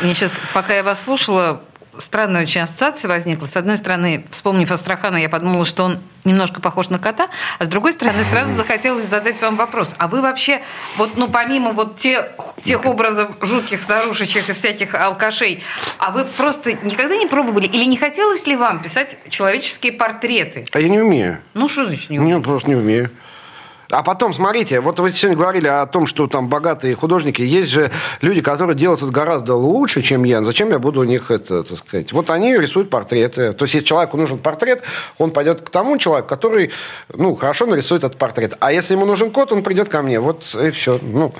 Мне 0.00 0.14
сейчас, 0.14 0.40
пока 0.54 0.74
я 0.74 0.82
вас 0.82 1.04
слушала, 1.04 1.62
странная 1.98 2.42
очень 2.42 2.62
ассоциация 2.62 3.08
возникла. 3.08 3.46
С 3.46 3.56
одной 3.56 3.76
стороны, 3.76 4.24
вспомнив 4.30 4.70
Астрахана, 4.70 5.16
я 5.16 5.28
подумала, 5.28 5.64
что 5.64 5.84
он 5.84 5.98
немножко 6.24 6.60
похож 6.60 6.90
на 6.90 6.98
кота, 6.98 7.28
а 7.58 7.64
с 7.64 7.68
другой 7.68 7.92
стороны, 7.92 8.22
сразу 8.24 8.54
захотелось 8.54 9.04
задать 9.04 9.40
вам 9.40 9.56
вопрос. 9.56 9.94
А 9.98 10.08
вы 10.08 10.20
вообще, 10.20 10.60
вот, 10.96 11.16
ну, 11.16 11.28
помимо 11.28 11.72
вот 11.72 11.96
тех, 11.96 12.30
тех 12.62 12.84
образов 12.84 13.36
жутких 13.40 13.80
старушечек 13.80 14.48
и 14.48 14.52
всяких 14.52 14.94
алкашей, 14.94 15.62
а 15.98 16.10
вы 16.10 16.24
просто 16.24 16.72
никогда 16.82 17.16
не 17.16 17.26
пробовали 17.26 17.66
или 17.66 17.84
не 17.84 17.96
хотелось 17.96 18.46
ли 18.46 18.56
вам 18.56 18.82
писать 18.82 19.18
человеческие 19.28 19.92
портреты? 19.92 20.66
А 20.72 20.80
я 20.80 20.88
не 20.88 21.00
умею. 21.00 21.38
Ну, 21.54 21.68
что 21.68 21.86
значит 21.86 22.10
не 22.10 22.18
умею? 22.18 22.38
Я 22.38 22.42
просто 22.42 22.68
не 22.68 22.76
умею. 22.76 23.10
А 23.90 24.02
потом, 24.02 24.32
смотрите, 24.32 24.80
вот 24.80 25.00
вы 25.00 25.10
сегодня 25.10 25.36
говорили 25.36 25.66
о 25.66 25.84
том, 25.86 26.06
что 26.06 26.26
там 26.28 26.48
богатые 26.48 26.94
художники. 26.94 27.42
Есть 27.42 27.70
же 27.70 27.90
люди, 28.20 28.40
которые 28.40 28.76
делают 28.76 29.02
это 29.02 29.10
гораздо 29.10 29.54
лучше, 29.56 30.02
чем 30.02 30.24
я. 30.24 30.44
Зачем 30.44 30.70
я 30.70 30.78
буду 30.78 31.00
у 31.00 31.04
них 31.04 31.30
это, 31.30 31.64
так 31.64 31.78
сказать? 31.78 32.12
Вот 32.12 32.30
они 32.30 32.56
рисуют 32.56 32.88
портреты. 32.88 33.52
То 33.52 33.64
есть, 33.64 33.74
если 33.74 33.86
человеку 33.86 34.16
нужен 34.16 34.38
портрет, 34.38 34.82
он 35.18 35.32
пойдет 35.32 35.62
к 35.62 35.70
тому 35.70 35.98
человеку, 35.98 36.28
который, 36.28 36.70
ну, 37.12 37.34
хорошо 37.34 37.66
нарисует 37.66 38.04
этот 38.04 38.16
портрет. 38.16 38.54
А 38.60 38.72
если 38.72 38.94
ему 38.94 39.06
нужен 39.06 39.30
кот, 39.30 39.50
он 39.52 39.62
придет 39.62 39.88
ко 39.88 40.02
мне. 40.02 40.20
Вот 40.20 40.54
и 40.54 40.70
все. 40.70 40.98
Ну. 41.02 41.32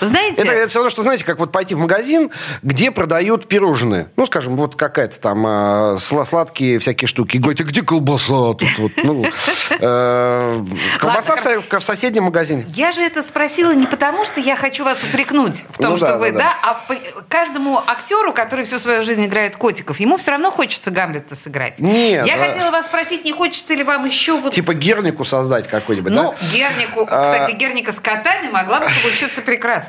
Вы 0.00 0.08
знаете... 0.08 0.42
Это, 0.42 0.52
это 0.52 0.68
все 0.68 0.78
равно, 0.78 0.90
что, 0.90 1.02
знаете, 1.02 1.24
как 1.24 1.38
вот 1.38 1.52
пойти 1.52 1.74
в 1.74 1.78
магазин, 1.78 2.30
где 2.62 2.90
продают 2.90 3.46
пирожные. 3.48 4.08
Ну, 4.16 4.26
скажем, 4.26 4.56
вот 4.56 4.76
какая-то 4.76 5.18
там 5.20 5.46
э, 5.46 5.96
сладкие 5.98 6.78
всякие 6.78 7.08
штуки. 7.08 7.36
И 7.36 7.38
говорите, 7.38 7.64
где 7.64 7.82
колбаса 7.82 8.54
тут? 8.54 8.68
Вот, 8.78 8.92
ну, 8.96 9.24
э, 9.70 10.64
колбаса 10.98 11.36
в, 11.36 11.78
в 11.78 11.80
соседнем 11.80 12.24
магазине. 12.24 12.64
Я 12.68 12.92
же 12.92 13.02
это 13.02 13.22
спросила 13.22 13.72
не 13.72 13.86
потому, 13.86 14.24
что 14.24 14.40
я 14.40 14.56
хочу 14.56 14.84
вас 14.84 15.02
упрекнуть 15.02 15.64
в 15.70 15.78
том, 15.78 15.92
ну, 15.92 15.96
что 15.96 16.06
да, 16.08 16.18
вы, 16.18 16.32
да, 16.32 16.38
да, 16.38 16.56
а 16.62 16.74
по, 16.74 16.94
каждому 17.28 17.82
актеру, 17.86 18.32
который 18.32 18.64
всю 18.64 18.78
свою 18.78 19.04
жизнь 19.04 19.24
играет 19.24 19.56
котиков, 19.56 20.00
ему 20.00 20.16
все 20.16 20.32
равно 20.32 20.50
хочется 20.50 20.90
Гамлета 20.90 21.36
сыграть. 21.36 21.78
Нет. 21.78 22.26
Я 22.26 22.34
а... 22.34 22.48
хотела 22.48 22.70
вас 22.70 22.86
спросить, 22.86 23.24
не 23.24 23.32
хочется 23.32 23.74
ли 23.74 23.84
вам 23.84 24.04
еще 24.04 24.38
вот... 24.38 24.54
Типа 24.54 24.74
Гернику 24.74 25.24
создать 25.24 25.68
какой-нибудь, 25.68 26.12
Ну, 26.12 26.34
да? 26.38 26.46
Гернику, 26.52 27.06
кстати, 27.06 27.52
а... 27.52 27.56
Герника 27.56 27.92
с 27.92 28.00
котами 28.00 28.48
могла 28.48 28.80
бы 28.80 28.86
получиться 29.02 29.42
прекрасно. 29.42 29.85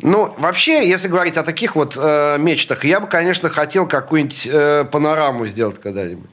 Ну, 0.00 0.34
вообще, 0.38 0.86
если 0.88 1.08
говорить 1.08 1.36
о 1.36 1.42
таких 1.42 1.76
вот 1.76 1.96
э, 1.98 2.36
мечтах, 2.38 2.84
я 2.84 3.00
бы, 3.00 3.06
конечно, 3.06 3.48
хотел 3.48 3.86
какую-нибудь 3.86 4.48
э, 4.50 4.84
панораму 4.90 5.46
сделать 5.46 5.80
когда-нибудь. 5.80 6.28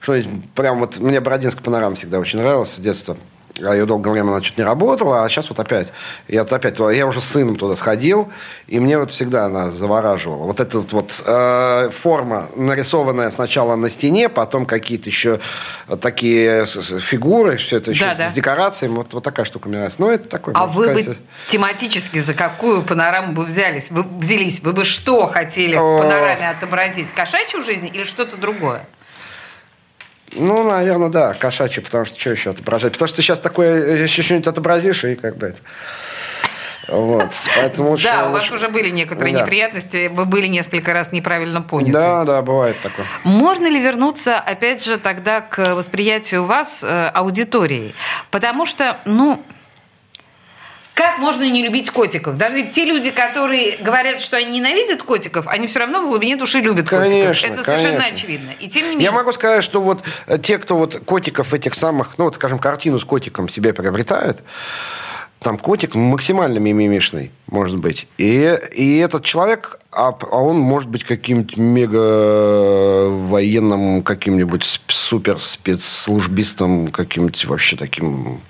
Что-нибудь 0.00 0.50
прям 0.50 0.80
вот... 0.80 0.98
Мне 0.98 1.20
Бородинская 1.20 1.64
панорама 1.64 1.94
всегда 1.94 2.18
очень 2.18 2.38
нравилась 2.38 2.74
с 2.74 2.78
детства. 2.78 3.16
А 3.62 3.74
ее 3.74 3.86
долгое 3.86 4.10
время 4.10 4.30
она 4.30 4.40
чуть 4.40 4.58
не 4.58 4.64
работала, 4.64 5.24
а 5.24 5.28
сейчас 5.28 5.48
вот 5.48 5.58
опять. 5.60 5.92
Я 6.28 6.42
вот 6.42 6.52
опять, 6.52 6.78
я 6.78 7.06
уже 7.06 7.20
с 7.20 7.24
сыном 7.24 7.56
туда 7.56 7.76
сходил, 7.76 8.30
и 8.66 8.78
мне 8.78 8.98
вот 8.98 9.10
всегда 9.10 9.46
она 9.46 9.70
завораживала. 9.70 10.44
Вот 10.44 10.60
эта 10.60 10.78
вот, 10.78 10.92
вот 10.92 11.22
э, 11.26 11.90
форма, 11.90 12.48
нарисованная 12.54 13.30
сначала 13.30 13.76
на 13.76 13.88
стене, 13.88 14.28
потом 14.28 14.66
какие-то 14.66 15.08
еще 15.08 15.40
такие 16.00 16.66
фигуры, 16.66 17.56
все 17.56 17.78
это 17.78 17.90
еще 17.90 18.04
да, 18.04 18.14
да. 18.14 18.28
с 18.28 18.32
декорациями. 18.32 18.96
Вот, 18.96 19.12
вот 19.12 19.24
такая 19.24 19.46
штука 19.46 19.68
мне 19.68 19.78
нравится. 19.78 20.00
Ну, 20.00 20.10
это 20.10 20.28
такой. 20.28 20.54
А 20.54 20.66
вы 20.66 20.92
бы 20.92 21.16
тематически 21.48 22.18
за 22.18 22.34
какую 22.34 22.82
панораму 22.82 23.32
бы 23.34 23.44
взялись? 23.44 23.90
Вы 23.90 24.02
взялись? 24.02 24.60
Вы 24.60 24.72
бы 24.72 24.84
что 24.84 25.26
хотели 25.26 25.76
в 25.76 25.98
панораме 25.98 26.50
отобразить? 26.50 27.12
Кошачью 27.12 27.62
жизнь 27.62 27.90
или 27.92 28.04
что-то 28.04 28.36
другое? 28.36 28.84
Ну, 30.36 30.62
наверное, 30.68 31.08
да, 31.08 31.32
кошачий, 31.32 31.82
потому 31.82 32.04
что 32.04 32.18
что 32.18 32.30
еще 32.30 32.50
отображать? 32.50 32.92
Потому 32.92 33.08
что 33.08 33.22
сейчас 33.22 33.38
такое 33.38 34.02
еще 34.02 34.22
что-нибудь 34.22 34.46
отобразишь, 34.46 35.04
и 35.04 35.14
как 35.14 35.36
бы 35.36 35.48
это... 35.48 35.58
Вот. 36.88 37.32
Поэтому 37.56 37.90
лучше, 37.90 38.04
да, 38.04 38.28
у 38.28 38.32
вас 38.32 38.42
лучше... 38.42 38.54
уже 38.54 38.68
были 38.68 38.90
некоторые 38.90 39.34
да. 39.34 39.42
неприятности, 39.42 40.06
вы 40.06 40.24
были 40.24 40.46
несколько 40.46 40.92
раз 40.92 41.10
неправильно 41.10 41.60
поняты. 41.60 41.92
Да, 41.92 42.24
да, 42.24 42.42
бывает 42.42 42.76
такое. 42.80 43.04
Можно 43.24 43.66
ли 43.66 43.80
вернуться, 43.80 44.38
опять 44.38 44.84
же, 44.84 44.98
тогда 44.98 45.40
к 45.40 45.74
восприятию 45.74 46.44
вас 46.44 46.84
э, 46.84 47.08
аудиторией? 47.08 47.94
Потому 48.30 48.66
что, 48.66 48.98
ну, 49.04 49.42
как 50.96 51.18
можно 51.18 51.42
не 51.42 51.62
любить 51.62 51.90
котиков? 51.90 52.38
Даже 52.38 52.62
те 52.62 52.86
люди, 52.86 53.10
которые 53.10 53.76
говорят, 53.76 54.22
что 54.22 54.38
они 54.38 54.60
ненавидят 54.60 55.02
котиков, 55.02 55.46
они 55.46 55.66
все 55.66 55.80
равно 55.80 56.00
в 56.00 56.08
глубине 56.08 56.36
души 56.36 56.60
любят 56.60 56.88
конечно, 56.88 57.18
котиков. 57.18 57.50
Это 57.50 57.64
совершенно 57.64 58.00
конечно. 58.00 58.14
очевидно. 58.16 58.50
И 58.60 58.68
тем 58.68 58.84
не 58.84 58.90
менее... 58.92 59.04
Я 59.04 59.12
могу 59.12 59.30
сказать, 59.32 59.62
что 59.62 59.82
вот 59.82 60.00
э, 60.26 60.38
те, 60.38 60.56
кто 60.56 60.74
вот 60.78 61.02
котиков 61.04 61.52
этих 61.52 61.74
самых, 61.74 62.16
ну 62.16 62.24
вот, 62.24 62.36
скажем, 62.36 62.58
картину 62.58 62.98
с 62.98 63.04
котиком 63.04 63.50
себе 63.50 63.74
приобретают, 63.74 64.38
там 65.40 65.58
котик 65.58 65.94
максимально 65.94 66.58
мимимишный, 66.58 67.30
может 67.48 67.78
быть. 67.78 68.08
И, 68.18 68.58
и 68.72 68.98
этот 68.98 69.24
человек, 69.24 69.78
а, 69.92 70.08
а 70.08 70.36
он 70.36 70.58
может 70.58 70.88
быть 70.88 71.04
каким-нибудь 71.04 71.56
мега 71.56 73.08
военным, 73.08 74.02
каким-нибудь 74.02 74.64
супер 74.88 75.40
спецслужбистом, 75.40 76.88
каким-нибудь 76.88 77.44
вообще 77.44 77.76
таким... 77.76 78.40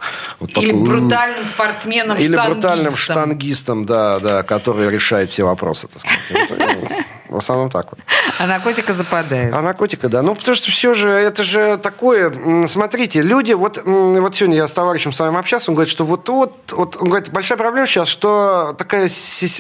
Вот 0.40 0.50
или 0.58 0.70
такой, 0.70 0.84
брутальным 0.84 1.44
спортсменом, 1.44 2.18
Или 2.18 2.36
брутальным 2.36 2.94
штангистом, 2.94 3.84
да, 3.84 4.18
да, 4.20 4.42
который 4.42 4.88
решает 4.88 5.30
все 5.30 5.44
вопросы, 5.44 5.88
так 5.88 6.00
сказать. 6.00 7.06
В 7.36 7.40
основном 7.40 7.68
так 7.68 7.84
вот. 7.90 8.00
А 8.38 8.46
наркотика 8.46 8.94
западает. 8.94 9.52
А 9.52 9.60
наркотика, 9.60 10.08
да. 10.08 10.22
Ну, 10.22 10.34
потому 10.34 10.54
что 10.56 10.70
все 10.70 10.94
же, 10.94 11.10
это 11.10 11.42
же 11.42 11.76
такое... 11.76 12.66
Смотрите, 12.66 13.20
люди... 13.20 13.52
Вот, 13.52 13.78
вот 13.84 14.34
сегодня 14.34 14.56
я 14.56 14.66
с 14.66 14.72
товарищем 14.72 15.12
с 15.12 15.20
вами 15.20 15.38
общался, 15.38 15.70
он 15.70 15.74
говорит, 15.74 15.90
что 15.90 16.06
вот, 16.06 16.26
вот, 16.30 16.72
вот 16.72 16.96
он 16.98 17.08
говорит, 17.08 17.30
большая 17.30 17.58
проблема 17.58 17.86
сейчас, 17.86 18.08
что 18.08 18.74
такая... 18.78 19.10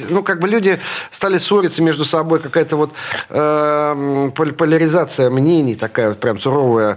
Ну, 0.08 0.22
как 0.22 0.40
бы 0.40 0.48
люди 0.48 0.78
стали 1.10 1.36
ссориться 1.36 1.82
между 1.82 2.06
собой, 2.06 2.38
какая-то 2.38 2.76
вот 2.76 2.92
э, 3.28 4.30
поляризация 4.34 5.28
мнений 5.28 5.74
такая 5.74 6.08
вот 6.08 6.20
прям 6.20 6.40
суровая. 6.40 6.96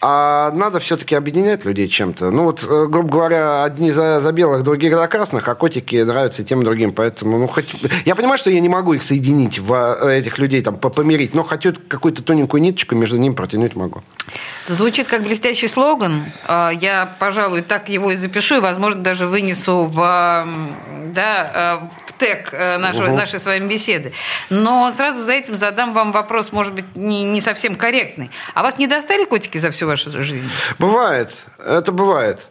А 0.00 0.52
надо 0.52 0.78
все-таки 0.78 1.16
объединять 1.16 1.64
людей 1.64 1.88
чем-то. 1.88 2.30
Ну, 2.30 2.44
вот, 2.44 2.62
э, 2.62 2.86
грубо 2.86 3.08
говоря, 3.08 3.64
одни 3.64 3.90
за, 3.90 4.20
за 4.20 4.30
белых, 4.30 4.62
другие 4.62 4.94
за 4.94 5.08
красных, 5.08 5.48
а 5.48 5.56
котики 5.56 5.96
нравятся 5.96 6.44
тем 6.44 6.60
и 6.60 6.64
другим. 6.64 6.92
Поэтому, 6.92 7.36
ну, 7.36 7.48
хоть... 7.48 7.74
Я 8.04 8.14
понимаю, 8.14 8.38
что 8.38 8.50
я 8.50 8.60
не 8.60 8.68
могу 8.68 8.94
их 8.94 9.02
соединить 9.02 9.58
в 9.58 9.74
э, 9.74 10.19
этих 10.20 10.38
людей 10.38 10.62
там 10.62 10.76
помирить, 10.76 11.34
но 11.34 11.42
хоть 11.42 11.66
какую-то 11.88 12.22
тоненькую 12.22 12.62
ниточку 12.62 12.94
между 12.94 13.16
ними 13.16 13.34
протянуть 13.34 13.74
могу. 13.74 14.02
Это 14.64 14.74
звучит 14.74 15.08
как 15.08 15.22
блестящий 15.22 15.68
слоган. 15.68 16.24
А, 16.46 16.70
я, 16.70 17.16
пожалуй, 17.18 17.62
так 17.62 17.88
его 17.88 18.12
и 18.12 18.16
запишу, 18.16 18.56
и, 18.56 18.60
возможно, 18.60 19.02
даже 19.02 19.26
вынесу 19.26 19.86
в, 19.86 20.46
да, 21.12 21.80
э, 21.82 22.06
в 22.06 22.12
тег 22.18 22.50
э, 22.52 22.78
нашего, 22.78 23.08
угу. 23.08 23.16
нашей 23.16 23.40
с 23.40 23.46
вами 23.46 23.66
беседы. 23.66 24.12
Но 24.48 24.90
сразу 24.90 25.22
за 25.22 25.32
этим 25.32 25.56
задам 25.56 25.92
вам 25.92 26.12
вопрос, 26.12 26.52
может 26.52 26.74
быть, 26.74 26.84
не, 26.94 27.24
не 27.24 27.40
совсем 27.40 27.76
корректный. 27.76 28.30
А 28.54 28.62
вас 28.62 28.78
не 28.78 28.86
достали 28.86 29.24
котики 29.24 29.58
за 29.58 29.70
всю 29.70 29.86
вашу 29.86 30.10
жизнь? 30.10 30.48
Бывает. 30.78 31.32
Это 31.58 31.92
бывает. 31.92 32.46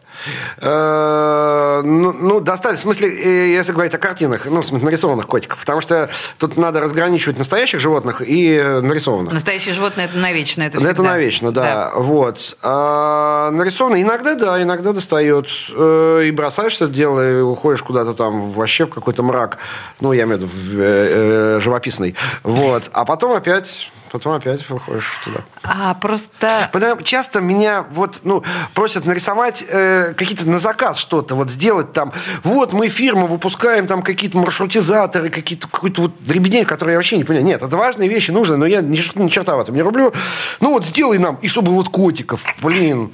Э, 0.57 1.81
ну, 1.83 2.11
ну, 2.13 2.39
достали, 2.39 2.75
в 2.75 2.79
смысле, 2.79 3.09
э, 3.09 3.51
если 3.51 3.71
говорить 3.71 3.93
о 3.93 3.97
картинах, 3.97 4.45
ну, 4.45 4.61
в 4.61 4.65
смысле, 4.65 4.85
нарисованных 4.85 5.27
котиков, 5.27 5.59
потому 5.59 5.81
что 5.81 6.09
тут 6.37 6.57
надо 6.57 6.79
разграничивать 6.79 7.37
настоящих 7.37 7.79
животных 7.79 8.21
и 8.25 8.59
нарисованных. 8.59 9.33
Настоящие 9.33 9.73
животные– 9.73 10.05
это 10.11 10.17
навечно, 10.17 10.63
это 10.63 10.77
всегда. 10.77 10.91
Это 10.91 11.03
навечно, 11.03 11.51
да. 11.51 11.61
да. 11.61 11.91
Вот. 11.95 12.57
А 12.63 13.51
нарисованные 13.51 14.03
иногда, 14.03 14.35
да, 14.35 14.61
иногда 14.61 14.93
достает. 14.93 15.47
Э, 15.71 16.23
и 16.25 16.31
бросаешь 16.31 16.75
это 16.75 16.87
дело, 16.87 17.39
и 17.39 17.41
уходишь 17.41 17.83
куда-то 17.83 18.13
там 18.13 18.51
вообще 18.51 18.85
в 18.85 18.89
какой-то 18.89 19.23
мрак. 19.23 19.57
Ну, 20.01 20.13
я 20.13 20.23
имею 20.23 20.39
в 20.39 20.41
виду 20.41 20.51
в, 20.53 21.59
живописный. 21.59 22.15
Вот. 22.43 22.89
А 22.93 23.05
потом 23.05 23.33
опять 23.33 23.91
потом 24.11 24.33
опять 24.33 24.67
выходишь 24.69 25.19
туда. 25.23 25.39
А 25.63 25.93
просто... 25.93 26.69
Потому 26.71 27.01
часто 27.01 27.41
меня 27.41 27.85
вот, 27.91 28.21
ну, 28.23 28.43
просят 28.73 29.05
нарисовать 29.05 29.65
э, 29.67 30.13
какие-то 30.15 30.49
на 30.49 30.59
заказ 30.59 30.97
что-то, 30.97 31.35
вот 31.35 31.49
сделать 31.49 31.93
там, 31.93 32.13
вот 32.43 32.73
мы 32.73 32.89
фирма 32.89 33.25
выпускаем 33.25 33.87
там 33.87 34.01
какие-то 34.01 34.37
маршрутизаторы, 34.37 35.29
какие-то 35.29 35.67
какой-то 35.67 36.03
вот 36.03 36.13
дребедень, 36.19 36.65
который 36.65 36.91
я 36.91 36.97
вообще 36.97 37.17
не 37.17 37.23
понимаю. 37.23 37.45
Нет, 37.45 37.63
это 37.63 37.77
важные 37.77 38.09
вещи, 38.09 38.31
нужны, 38.31 38.57
но 38.57 38.65
я 38.65 38.81
ни, 38.81 38.99
ни 39.19 39.27
черта 39.29 39.55
в 39.55 39.59
этом 39.59 39.75
не 39.75 39.81
рублю. 39.81 40.13
Ну 40.59 40.71
вот 40.71 40.85
сделай 40.85 41.17
нам, 41.17 41.37
и 41.41 41.47
чтобы 41.47 41.71
вот 41.71 41.89
котиков, 41.89 42.43
блин. 42.61 43.11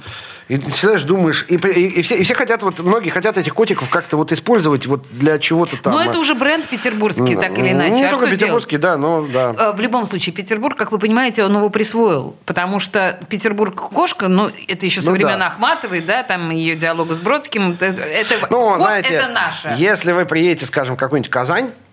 И 0.48 0.58
ты 0.58 0.70
сидишь, 0.70 1.02
думаешь, 1.02 1.44
и, 1.48 1.56
и, 1.56 1.86
и, 1.98 2.02
все, 2.02 2.16
и 2.16 2.22
все 2.22 2.34
хотят, 2.34 2.62
вот 2.62 2.78
многие 2.78 3.10
хотят 3.10 3.36
этих 3.36 3.52
котиков 3.52 3.88
как-то 3.90 4.16
вот 4.16 4.30
использовать 4.30 4.86
вот 4.86 5.04
для 5.10 5.40
чего-то 5.40 5.76
там. 5.82 5.94
Но 5.94 6.00
это 6.00 6.20
уже 6.20 6.36
бренд 6.36 6.68
петербургский, 6.68 7.34
так 7.34 7.58
или 7.58 7.72
иначе. 7.72 7.94
Не 7.94 8.04
а 8.04 8.10
только 8.10 8.30
петербургский, 8.30 8.78
делать? 8.78 8.82
да, 8.82 8.96
но 8.96 9.26
да. 9.26 9.54
Э, 9.58 9.72
в 9.72 9.80
любом 9.80 10.06
случае, 10.06 10.32
Петербург, 10.32 10.76
как 10.78 10.92
вы 10.92 11.00
понимаете, 11.00 11.42
он 11.44 11.56
его 11.56 11.68
присвоил, 11.68 12.36
потому 12.44 12.78
что 12.78 13.18
Петербург 13.28 13.74
кошка, 13.74 14.28
ну, 14.28 14.48
это 14.68 14.86
еще 14.86 15.00
со 15.00 15.08
ну, 15.08 15.12
времен 15.14 15.38
да. 15.40 15.48
Ахматовой, 15.48 16.00
да, 16.00 16.22
там 16.22 16.50
ее 16.50 16.76
диалога 16.76 17.14
с 17.14 17.20
Бродским, 17.20 17.72
это, 17.72 17.86
это 17.86 18.34
ну, 18.48 18.70
кот, 18.70 18.76
знаете, 18.76 19.14
это 19.14 19.28
наше. 19.28 19.74
Если 19.76 20.12
вы 20.12 20.26
приедете, 20.26 20.66
скажем, 20.66 20.94
в 20.94 20.98
какую-нибудь 20.98 21.30
Казань, 21.30 21.66
а, 21.66 21.70
э, 21.70 21.85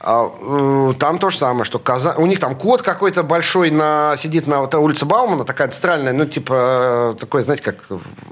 там 0.00 1.18
то 1.18 1.30
же 1.30 1.36
самое, 1.36 1.64
что 1.64 1.80
Казань... 1.80 2.14
у 2.18 2.26
них 2.26 2.38
там 2.38 2.54
кот 2.54 2.82
какой-то 2.82 3.24
большой 3.24 3.70
на... 3.70 4.14
сидит 4.16 4.46
на 4.46 4.60
вот, 4.60 4.74
улице 4.76 5.04
Баумана, 5.06 5.44
такая 5.44 5.68
центральная, 5.68 6.12
ну, 6.12 6.24
типа, 6.24 7.14
э, 7.14 7.18
такой, 7.18 7.42
знаете, 7.42 7.64
как, 7.64 7.76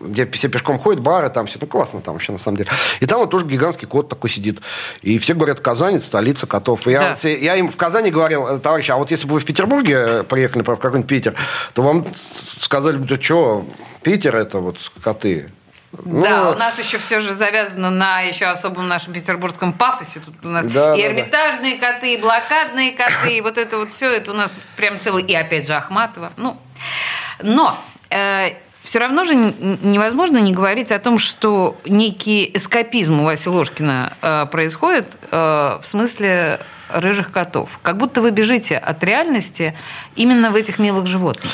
где 0.01 0.27
все 0.27 0.49
пешком 0.49 0.79
ходят, 0.79 1.03
бары, 1.03 1.29
там 1.29 1.47
все, 1.47 1.59
ну, 1.61 1.67
классно 1.67 2.01
там 2.01 2.15
вообще, 2.15 2.31
на 2.31 2.39
самом 2.39 2.59
деле. 2.59 2.71
И 3.01 3.07
там 3.07 3.19
вот 3.19 3.31
тоже 3.31 3.47
гигантский 3.47 3.89
кот 3.89 4.09
такой 4.09 4.31
сидит. 4.31 4.61
И 5.03 5.19
все 5.19 5.35
говорят, 5.35 5.59
Казань– 5.59 6.01
столица 6.03 6.47
котов. 6.47 6.87
И 6.87 6.93
я, 6.93 7.17
да. 7.21 7.29
я 7.29 7.57
им 7.57 7.69
в 7.69 7.77
Казани 7.77 8.13
говорил, 8.13 8.47
«Э, 8.47 8.59
товарищи, 8.61 8.93
а 8.93 8.97
вот 8.97 9.11
если 9.11 9.27
бы 9.27 9.35
вы 9.35 9.41
в 9.41 9.45
Петербурге 9.45 10.23
приехали, 10.23 10.63
в 10.63 10.77
какой-нибудь 10.77 11.09
Питер, 11.09 11.35
то 11.75 11.83
вам 11.83 12.07
сказали 12.61 12.97
бы, 12.97 13.21
что, 13.21 13.67
Питер– 14.03 14.37
это 14.37 14.61
вот 14.61 14.77
коты. 15.03 15.49
Ну, 16.05 16.23
да, 16.23 16.51
у 16.51 16.55
нас 16.55 16.79
еще 16.79 16.99
все 16.99 17.21
же 17.21 17.35
завязано 17.35 17.91
на 17.91 18.21
еще 18.21 18.47
особом 18.47 18.89
нашем 18.89 19.13
петербургском 19.13 19.73
пафосе. 19.73 20.21
Тут 20.21 20.35
у 20.45 20.49
нас 20.49 20.67
да, 20.67 20.95
и 20.95 21.03
эрмитажные 21.03 21.79
да. 21.79 21.93
коты, 21.93 22.15
и 22.15 22.17
блокадные 22.21 22.93
коты, 22.93 23.39
и 23.39 23.41
вот 23.41 23.59
это 23.59 23.79
вот 23.79 23.91
все, 23.91 24.11
это 24.11 24.33
у 24.33 24.35
нас 24.35 24.53
прям 24.77 24.99
целый, 24.99 25.23
и 25.23 25.35
опять 25.35 25.67
же 25.67 25.75
Ахматова. 25.75 26.33
Ну, 26.37 26.57
но 27.43 27.77
э, 28.11 28.51
все 28.83 28.99
равно 29.01 29.25
же 29.25 29.35
невозможно 29.35 30.39
не 30.39 30.53
говорить 30.53 30.93
о 30.93 30.99
том, 30.99 31.19
что 31.19 31.77
некий 31.85 32.51
эскапизм 32.55 33.21
у 33.21 33.25
Васи 33.25 33.49
Ложкина 33.49 34.13
э, 34.23 34.47
происходит 34.47 35.17
э, 35.31 35.79
в 35.81 35.85
смысле 35.85 36.61
рыжих 36.89 37.31
котов. 37.31 37.79
Как 37.83 37.99
будто 37.99 38.23
вы 38.23 38.31
бежите 38.31 38.77
от 38.77 39.03
реальности 39.05 39.75
именно 40.15 40.51
в 40.51 40.55
этих 40.55 40.79
милых 40.79 41.07
животных. 41.07 41.51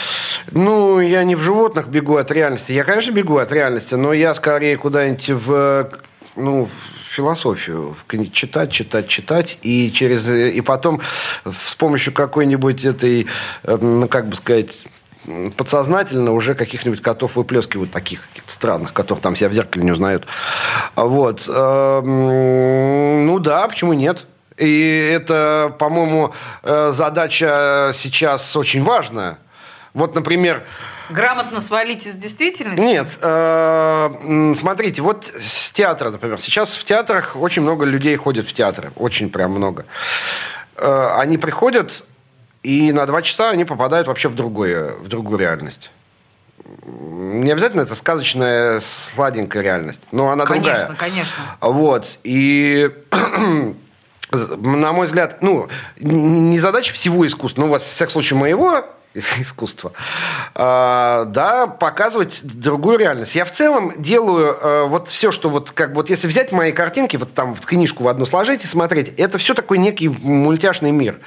Ну, 0.51 1.01
я 1.01 1.25
не 1.25 1.35
в 1.35 1.41
животных 1.41 1.89
бегу 1.89 2.17
от 2.17 2.31
реальности. 2.31 2.73
Я, 2.73 2.85
конечно, 2.85 3.13
бегу 3.13 3.39
от 3.39 3.53
реальности, 3.53 3.95
но 3.95 4.13
я 4.13 4.35
скорее 4.35 4.77
куда-нибудь 4.77 5.31
в, 5.31 5.91
ну, 6.37 6.67
в 6.67 6.71
философию, 7.13 7.95
читать, 8.33 8.71
читать, 8.71 9.07
читать, 9.07 9.59
и 9.63 9.93
через 9.93 10.29
и 10.29 10.61
потом 10.63 11.01
с 11.45 11.75
помощью 11.75 12.13
какой-нибудь 12.13 12.85
этой, 12.85 13.27
эм, 13.65 14.01
ну, 14.01 14.09
как 14.09 14.29
бы 14.29 14.37
сказать, 14.37 14.87
подсознательно 15.57 16.33
уже 16.33 16.55
каких-нибудь 16.55 17.01
котов 17.01 17.37
выплескивают, 17.37 17.91
таких 17.91 18.29
странных, 18.47 18.93
которых 18.93 19.23
там 19.23 19.37
себя 19.37 19.49
в 19.49 19.53
зеркале 19.53 19.85
не 19.85 19.93
узнают. 19.93 20.27
Вот. 20.97 21.49
Эм, 21.49 23.27
ну 23.27 23.39
да, 23.39 23.69
почему 23.69 23.93
нет? 23.93 24.27
И 24.57 25.11
это, 25.15 25.75
по-моему, 25.79 26.35
э, 26.63 26.91
задача 26.93 27.91
сейчас 27.95 28.57
очень 28.57 28.83
важная. 28.85 29.39
Вот, 29.95 30.15
например... 30.15 30.65
Грамотно 31.11 31.61
свалить 31.61 32.07
из 32.07 32.15
действительности? 32.15 32.81
Нет. 32.83 33.19
Э, 33.21 34.53
смотрите, 34.57 35.03
вот 35.03 35.31
с 35.39 35.71
театра, 35.73 36.11
например. 36.11 36.41
Сейчас 36.41 36.77
в 36.77 36.85
театрах 36.85 37.37
очень 37.37 37.63
много 37.63 37.85
людей 37.85 38.17
ходят 38.17 38.47
в 38.47 38.53
театры. 38.53 38.93
Очень 38.97 39.31
прям 39.31 39.53
много. 39.53 39.85
Э, 40.77 41.17
они 41.19 41.39
приходят, 41.39 42.05
и 42.63 42.93
на 42.93 43.07
два 43.07 43.23
часа 43.23 43.51
они 43.51 43.65
попадают 43.65 44.07
вообще 44.07 44.29
в, 44.29 44.35
другое, 44.35 44.93
в 44.95 45.09
другую 45.09 45.39
реальность. 45.39 45.91
Не 46.85 47.51
обязательно 47.51 47.83
это 47.83 47.95
сказочная, 47.95 48.81
сладенькая 48.81 49.63
реальность, 49.63 50.03
но 50.13 50.31
она 50.31 50.47
конечно, 50.47 50.87
другая. 50.87 50.97
Конечно, 50.97 50.97
конечно. 50.97 51.43
Вот. 51.61 52.19
И 52.25 52.91
на 54.33 54.93
мой 54.93 55.07
взгляд, 55.07 55.39
ну, 55.43 55.69
не 56.01 56.59
задача 56.59 56.95
всего 56.95 57.27
искусства, 57.27 57.63
ну, 57.63 57.69
во 57.69 57.79
всяком 57.79 58.13
случае, 58.13 58.39
моего 58.39 58.85
искусства, 59.15 59.93
а, 60.55 61.25
да, 61.27 61.67
показывать 61.67 62.41
другую 62.45 62.99
реальность. 62.99 63.35
Я 63.35 63.45
в 63.45 63.53
целом 63.53 63.93
делаю 63.97 64.57
а, 64.61 64.87
вот 64.87 65.09
все, 65.09 65.31
что 65.31 65.51
вот 65.51 65.71
как 65.71 65.95
вот 65.95 66.09
если 66.09 66.27
взять 66.29 66.53
мои 66.53 66.73
картинки, 66.73 67.17
вот 67.17 67.35
там 67.35 67.55
в 67.55 67.65
книжку 67.67 68.05
в 68.05 68.09
одну 68.09 68.25
сложить 68.25 68.65
и 68.65 68.67
смотреть, 68.67 69.09
это 69.19 69.39
все 69.39 69.55
такой 69.55 69.79
некий 69.79 70.09
мультяшный 70.09 70.91
мир 70.91 71.19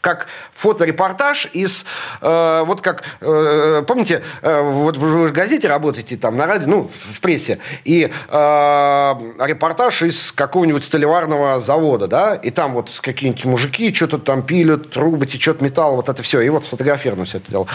как 0.00 0.28
фоторепортаж 0.52 1.48
из, 1.52 1.84
э, 2.22 2.62
вот 2.64 2.80
как, 2.80 3.04
э, 3.20 3.82
помните, 3.86 4.22
э, 4.42 4.60
вот 4.62 4.96
вы 4.96 5.28
в 5.28 5.32
газете 5.32 5.68
работаете, 5.68 6.16
там, 6.16 6.36
на 6.36 6.46
радио, 6.46 6.68
ну, 6.68 6.90
в 7.12 7.20
прессе, 7.20 7.58
и 7.84 8.10
э, 8.28 9.14
репортаж 9.40 10.02
из 10.02 10.32
какого-нибудь 10.32 10.84
столеварного 10.84 11.60
завода, 11.60 12.06
да, 12.06 12.34
и 12.34 12.50
там 12.50 12.74
вот 12.74 12.90
какие-нибудь 13.02 13.44
мужики 13.44 13.92
что-то 13.92 14.18
там 14.18 14.42
пилят, 14.42 14.90
трубы 14.90 15.26
течет 15.26 15.60
металл, 15.60 15.96
вот 15.96 16.08
это 16.08 16.22
все, 16.22 16.40
и 16.40 16.48
вот 16.48 16.64
фотографировано 16.64 17.26
все 17.26 17.38
это 17.38 17.50
дело. 17.50 17.66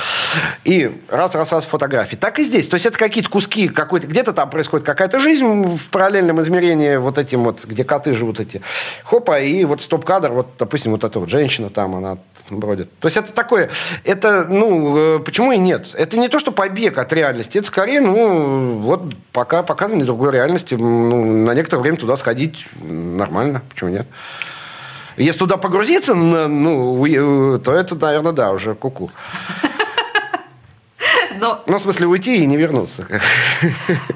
И 0.64 0.92
раз-раз-раз 1.10 1.66
фотографии. 1.66 2.16
Так 2.16 2.40
и 2.40 2.44
здесь. 2.44 2.68
То 2.68 2.76
есть 2.76 2.86
это 2.86 2.98
какие-то 2.98 3.30
куски, 3.30 3.68
какой-то, 3.68 4.08
где-то 4.08 4.34
там 4.34 4.50
происходит 4.50 4.86
какая-то 4.86 5.20
жизнь 5.20 5.46
в 5.46 5.90
параллельном 5.90 6.42
измерении 6.42 6.96
вот 6.98 7.18
этим 7.18 7.44
вот, 7.44 7.66
где 7.66 7.84
коты 7.84 8.14
живут 8.14 8.40
эти. 8.40 8.62
Хопа, 9.04 9.40
и 9.40 9.64
вот 9.66 9.82
стоп-кадр, 9.82 10.32
вот, 10.32 10.48
допустим, 10.58 10.92
вот 10.92 11.04
эта 11.04 11.20
вот 11.20 11.30
женщина 11.30 11.70
там, 11.70 11.96
она 11.96 12.15
бродит. 12.50 12.90
То 13.00 13.08
есть 13.08 13.18
это 13.18 13.34
такое, 13.34 13.70
это, 14.04 14.46
ну, 14.50 15.18
э, 15.18 15.20
почему 15.20 15.52
и 15.52 15.58
нет? 15.58 15.88
Это 15.94 16.18
не 16.18 16.28
то, 16.28 16.40
что 16.40 16.52
побег 16.52 16.98
от 16.98 17.12
реальности, 17.14 17.58
это 17.58 17.68
скорее, 17.68 18.02
ну, 18.02 18.80
вот 18.80 19.14
пока 19.32 19.64
показывание 19.64 20.06
другой 20.06 20.32
реальности, 20.32 20.76
ну, 20.76 21.46
на 21.46 21.52
некоторое 21.54 21.82
время 21.82 21.98
туда 21.98 22.16
сходить 22.16 22.68
нормально, 22.82 23.62
почему 23.70 23.90
нет? 23.90 24.08
Если 25.18 25.40
туда 25.40 25.58
погрузиться, 25.58 26.14
ну, 26.14 27.06
э, 27.06 27.60
то 27.60 27.74
это, 27.74 27.96
наверное, 27.96 28.34
да, 28.34 28.52
уже 28.52 28.76
куку. 28.76 29.12
-ку. 29.62 29.65
Но... 31.46 31.64
Ну, 31.68 31.78
в 31.78 31.82
смысле, 31.82 32.08
уйти 32.08 32.38
и 32.38 32.46
не 32.48 32.58
вернуться. 32.58 33.06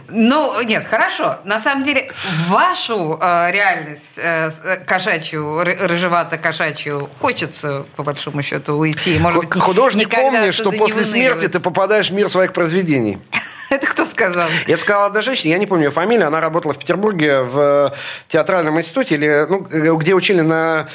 Ну, 0.08 0.60
нет, 0.64 0.88
хорошо. 0.88 1.38
На 1.44 1.60
самом 1.60 1.84
деле, 1.84 2.12
вашу 2.48 3.20
э, 3.22 3.52
реальность 3.52 4.18
э, 4.18 4.50
э 4.50 4.78
кошачью, 4.78 5.64
рыжевато-кошачью, 5.64 7.08
хочется, 7.22 7.86
по 7.96 8.02
большому 8.02 8.42
счету, 8.42 8.74
уйти. 8.74 9.20
Может 9.20 9.40
быть, 9.40 9.62
Художник 9.62 10.10
помнит, 10.10 10.56
что 10.56 10.72
после 10.72 11.06
смерти 11.06 11.48
ты 11.48 11.60
попадаешь 11.60 12.10
в 12.10 12.14
мир 12.14 12.30
своих 12.30 12.54
произведений. 12.54 13.20
Это 13.70 13.86
кто 13.86 14.06
сказал? 14.06 14.50
Это 14.66 14.82
сказала 14.82 15.06
одна 15.06 15.22
женщина, 15.22 15.52
я 15.52 15.60
не 15.60 15.68
помню 15.68 15.86
ее 15.86 15.92
фамилию, 15.92 16.26
она 16.26 16.42
работала 16.42 16.74
в 16.74 16.80
Петербурге 16.80 17.42
в 17.42 17.94
театральном 18.28 18.80
институте, 18.80 19.14
или, 19.16 19.46
ну, 19.48 19.60
где 19.98 20.16
учили 20.16 20.42
на 20.42 20.88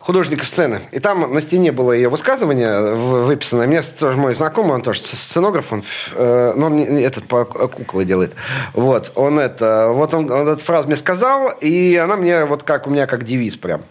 художников 0.00 0.48
сцены. 0.48 0.80
И 0.90 0.98
там 0.98 1.32
на 1.32 1.40
стене 1.40 1.70
было 1.72 1.92
ее 1.92 2.08
высказывание 2.08 2.94
выписано. 2.94 3.66
Мне 3.66 3.82
тоже 3.82 4.16
мой 4.16 4.34
знакомый, 4.34 4.74
он 4.74 4.82
тоже 4.82 5.00
сценограф, 5.02 5.72
он, 5.72 5.84
э, 6.14 6.52
но 6.56 6.66
он 6.66 6.80
этот 6.80 7.24
по 7.24 7.44
куклы 7.44 8.04
делает. 8.04 8.34
Вот, 8.72 9.12
он 9.14 9.38
это, 9.38 9.90
вот 9.92 10.12
он, 10.14 10.30
он 10.30 10.48
эту 10.48 10.64
фразу 10.64 10.88
мне 10.88 10.96
сказал, 10.96 11.50
и 11.60 11.96
она 11.96 12.16
мне 12.16 12.46
вот 12.46 12.62
как 12.62 12.86
у 12.86 12.90
меня 12.90 13.06
как 13.06 13.24
девиз 13.24 13.56
прям. 13.56 13.82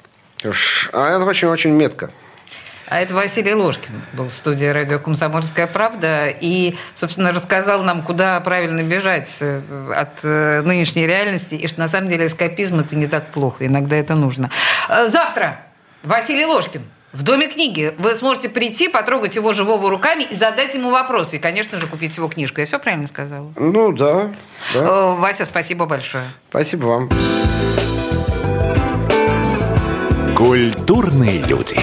А 0.43 1.15
это 1.15 1.26
очень-очень 1.26 1.72
метко. 1.72 2.10
А 2.88 3.00
это 3.02 3.13
Василий 3.13 3.54
Ложкин 3.54 4.02
был 4.13 4.26
в 4.26 4.34
студии 4.34 4.65
радио 4.65 4.98
«Комсомольская 4.98 5.67
правда» 5.67 6.28
и, 6.28 6.76
собственно, 6.95 7.32
рассказал 7.32 7.84
нам, 7.84 8.02
куда 8.02 8.39
правильно 8.39 8.82
бежать 8.82 9.38
э, 9.41 9.62
от 9.95 10.10
э, 10.24 10.63
нынешней 10.63 11.06
реальности, 11.06 11.54
и 11.54 11.67
что 11.67 11.82
на 11.82 11.88
самом 11.88 12.10
деле 12.10 12.26
эскапизм– 12.26 12.80
это 12.80 12.95
не 12.95 13.06
так 13.06 13.28
плохо, 13.28 13.67
иногда 13.67 13.95
это 13.95 14.15
нужно. 14.15 14.50
Завтра 14.89 15.60
Василий 16.04 16.46
Ложкин. 16.46 16.84
В 17.12 17.24
Доме 17.24 17.48
книги 17.48 17.94
вы 17.98 18.12
сможете 18.12 18.50
прийти, 18.50 18.88
потрогать 18.88 19.36
его 19.36 19.52
живого 19.52 19.90
руками 19.90 20.24
и 20.30 20.36
задать 20.36 20.76
ему 20.76 20.92
вопросы. 20.92 21.38
И, 21.38 21.40
конечно 21.40 21.80
же, 21.80 21.88
купить 21.88 22.16
его 22.16 22.28
книжку. 22.28 22.60
Я 22.60 22.68
все 22.68 22.78
правильно 22.78 23.08
сказала? 23.08 23.52
Ну, 23.56 23.92
да. 23.92 24.32
да. 24.76 24.80
Э, 24.80 25.16
Вася, 25.16 25.46
спасибо 25.46 25.88
большое. 25.88 26.26
Спасибо 26.50 26.86
вам. 26.86 27.10
Культурные 30.36 31.42
люди. 31.44 31.78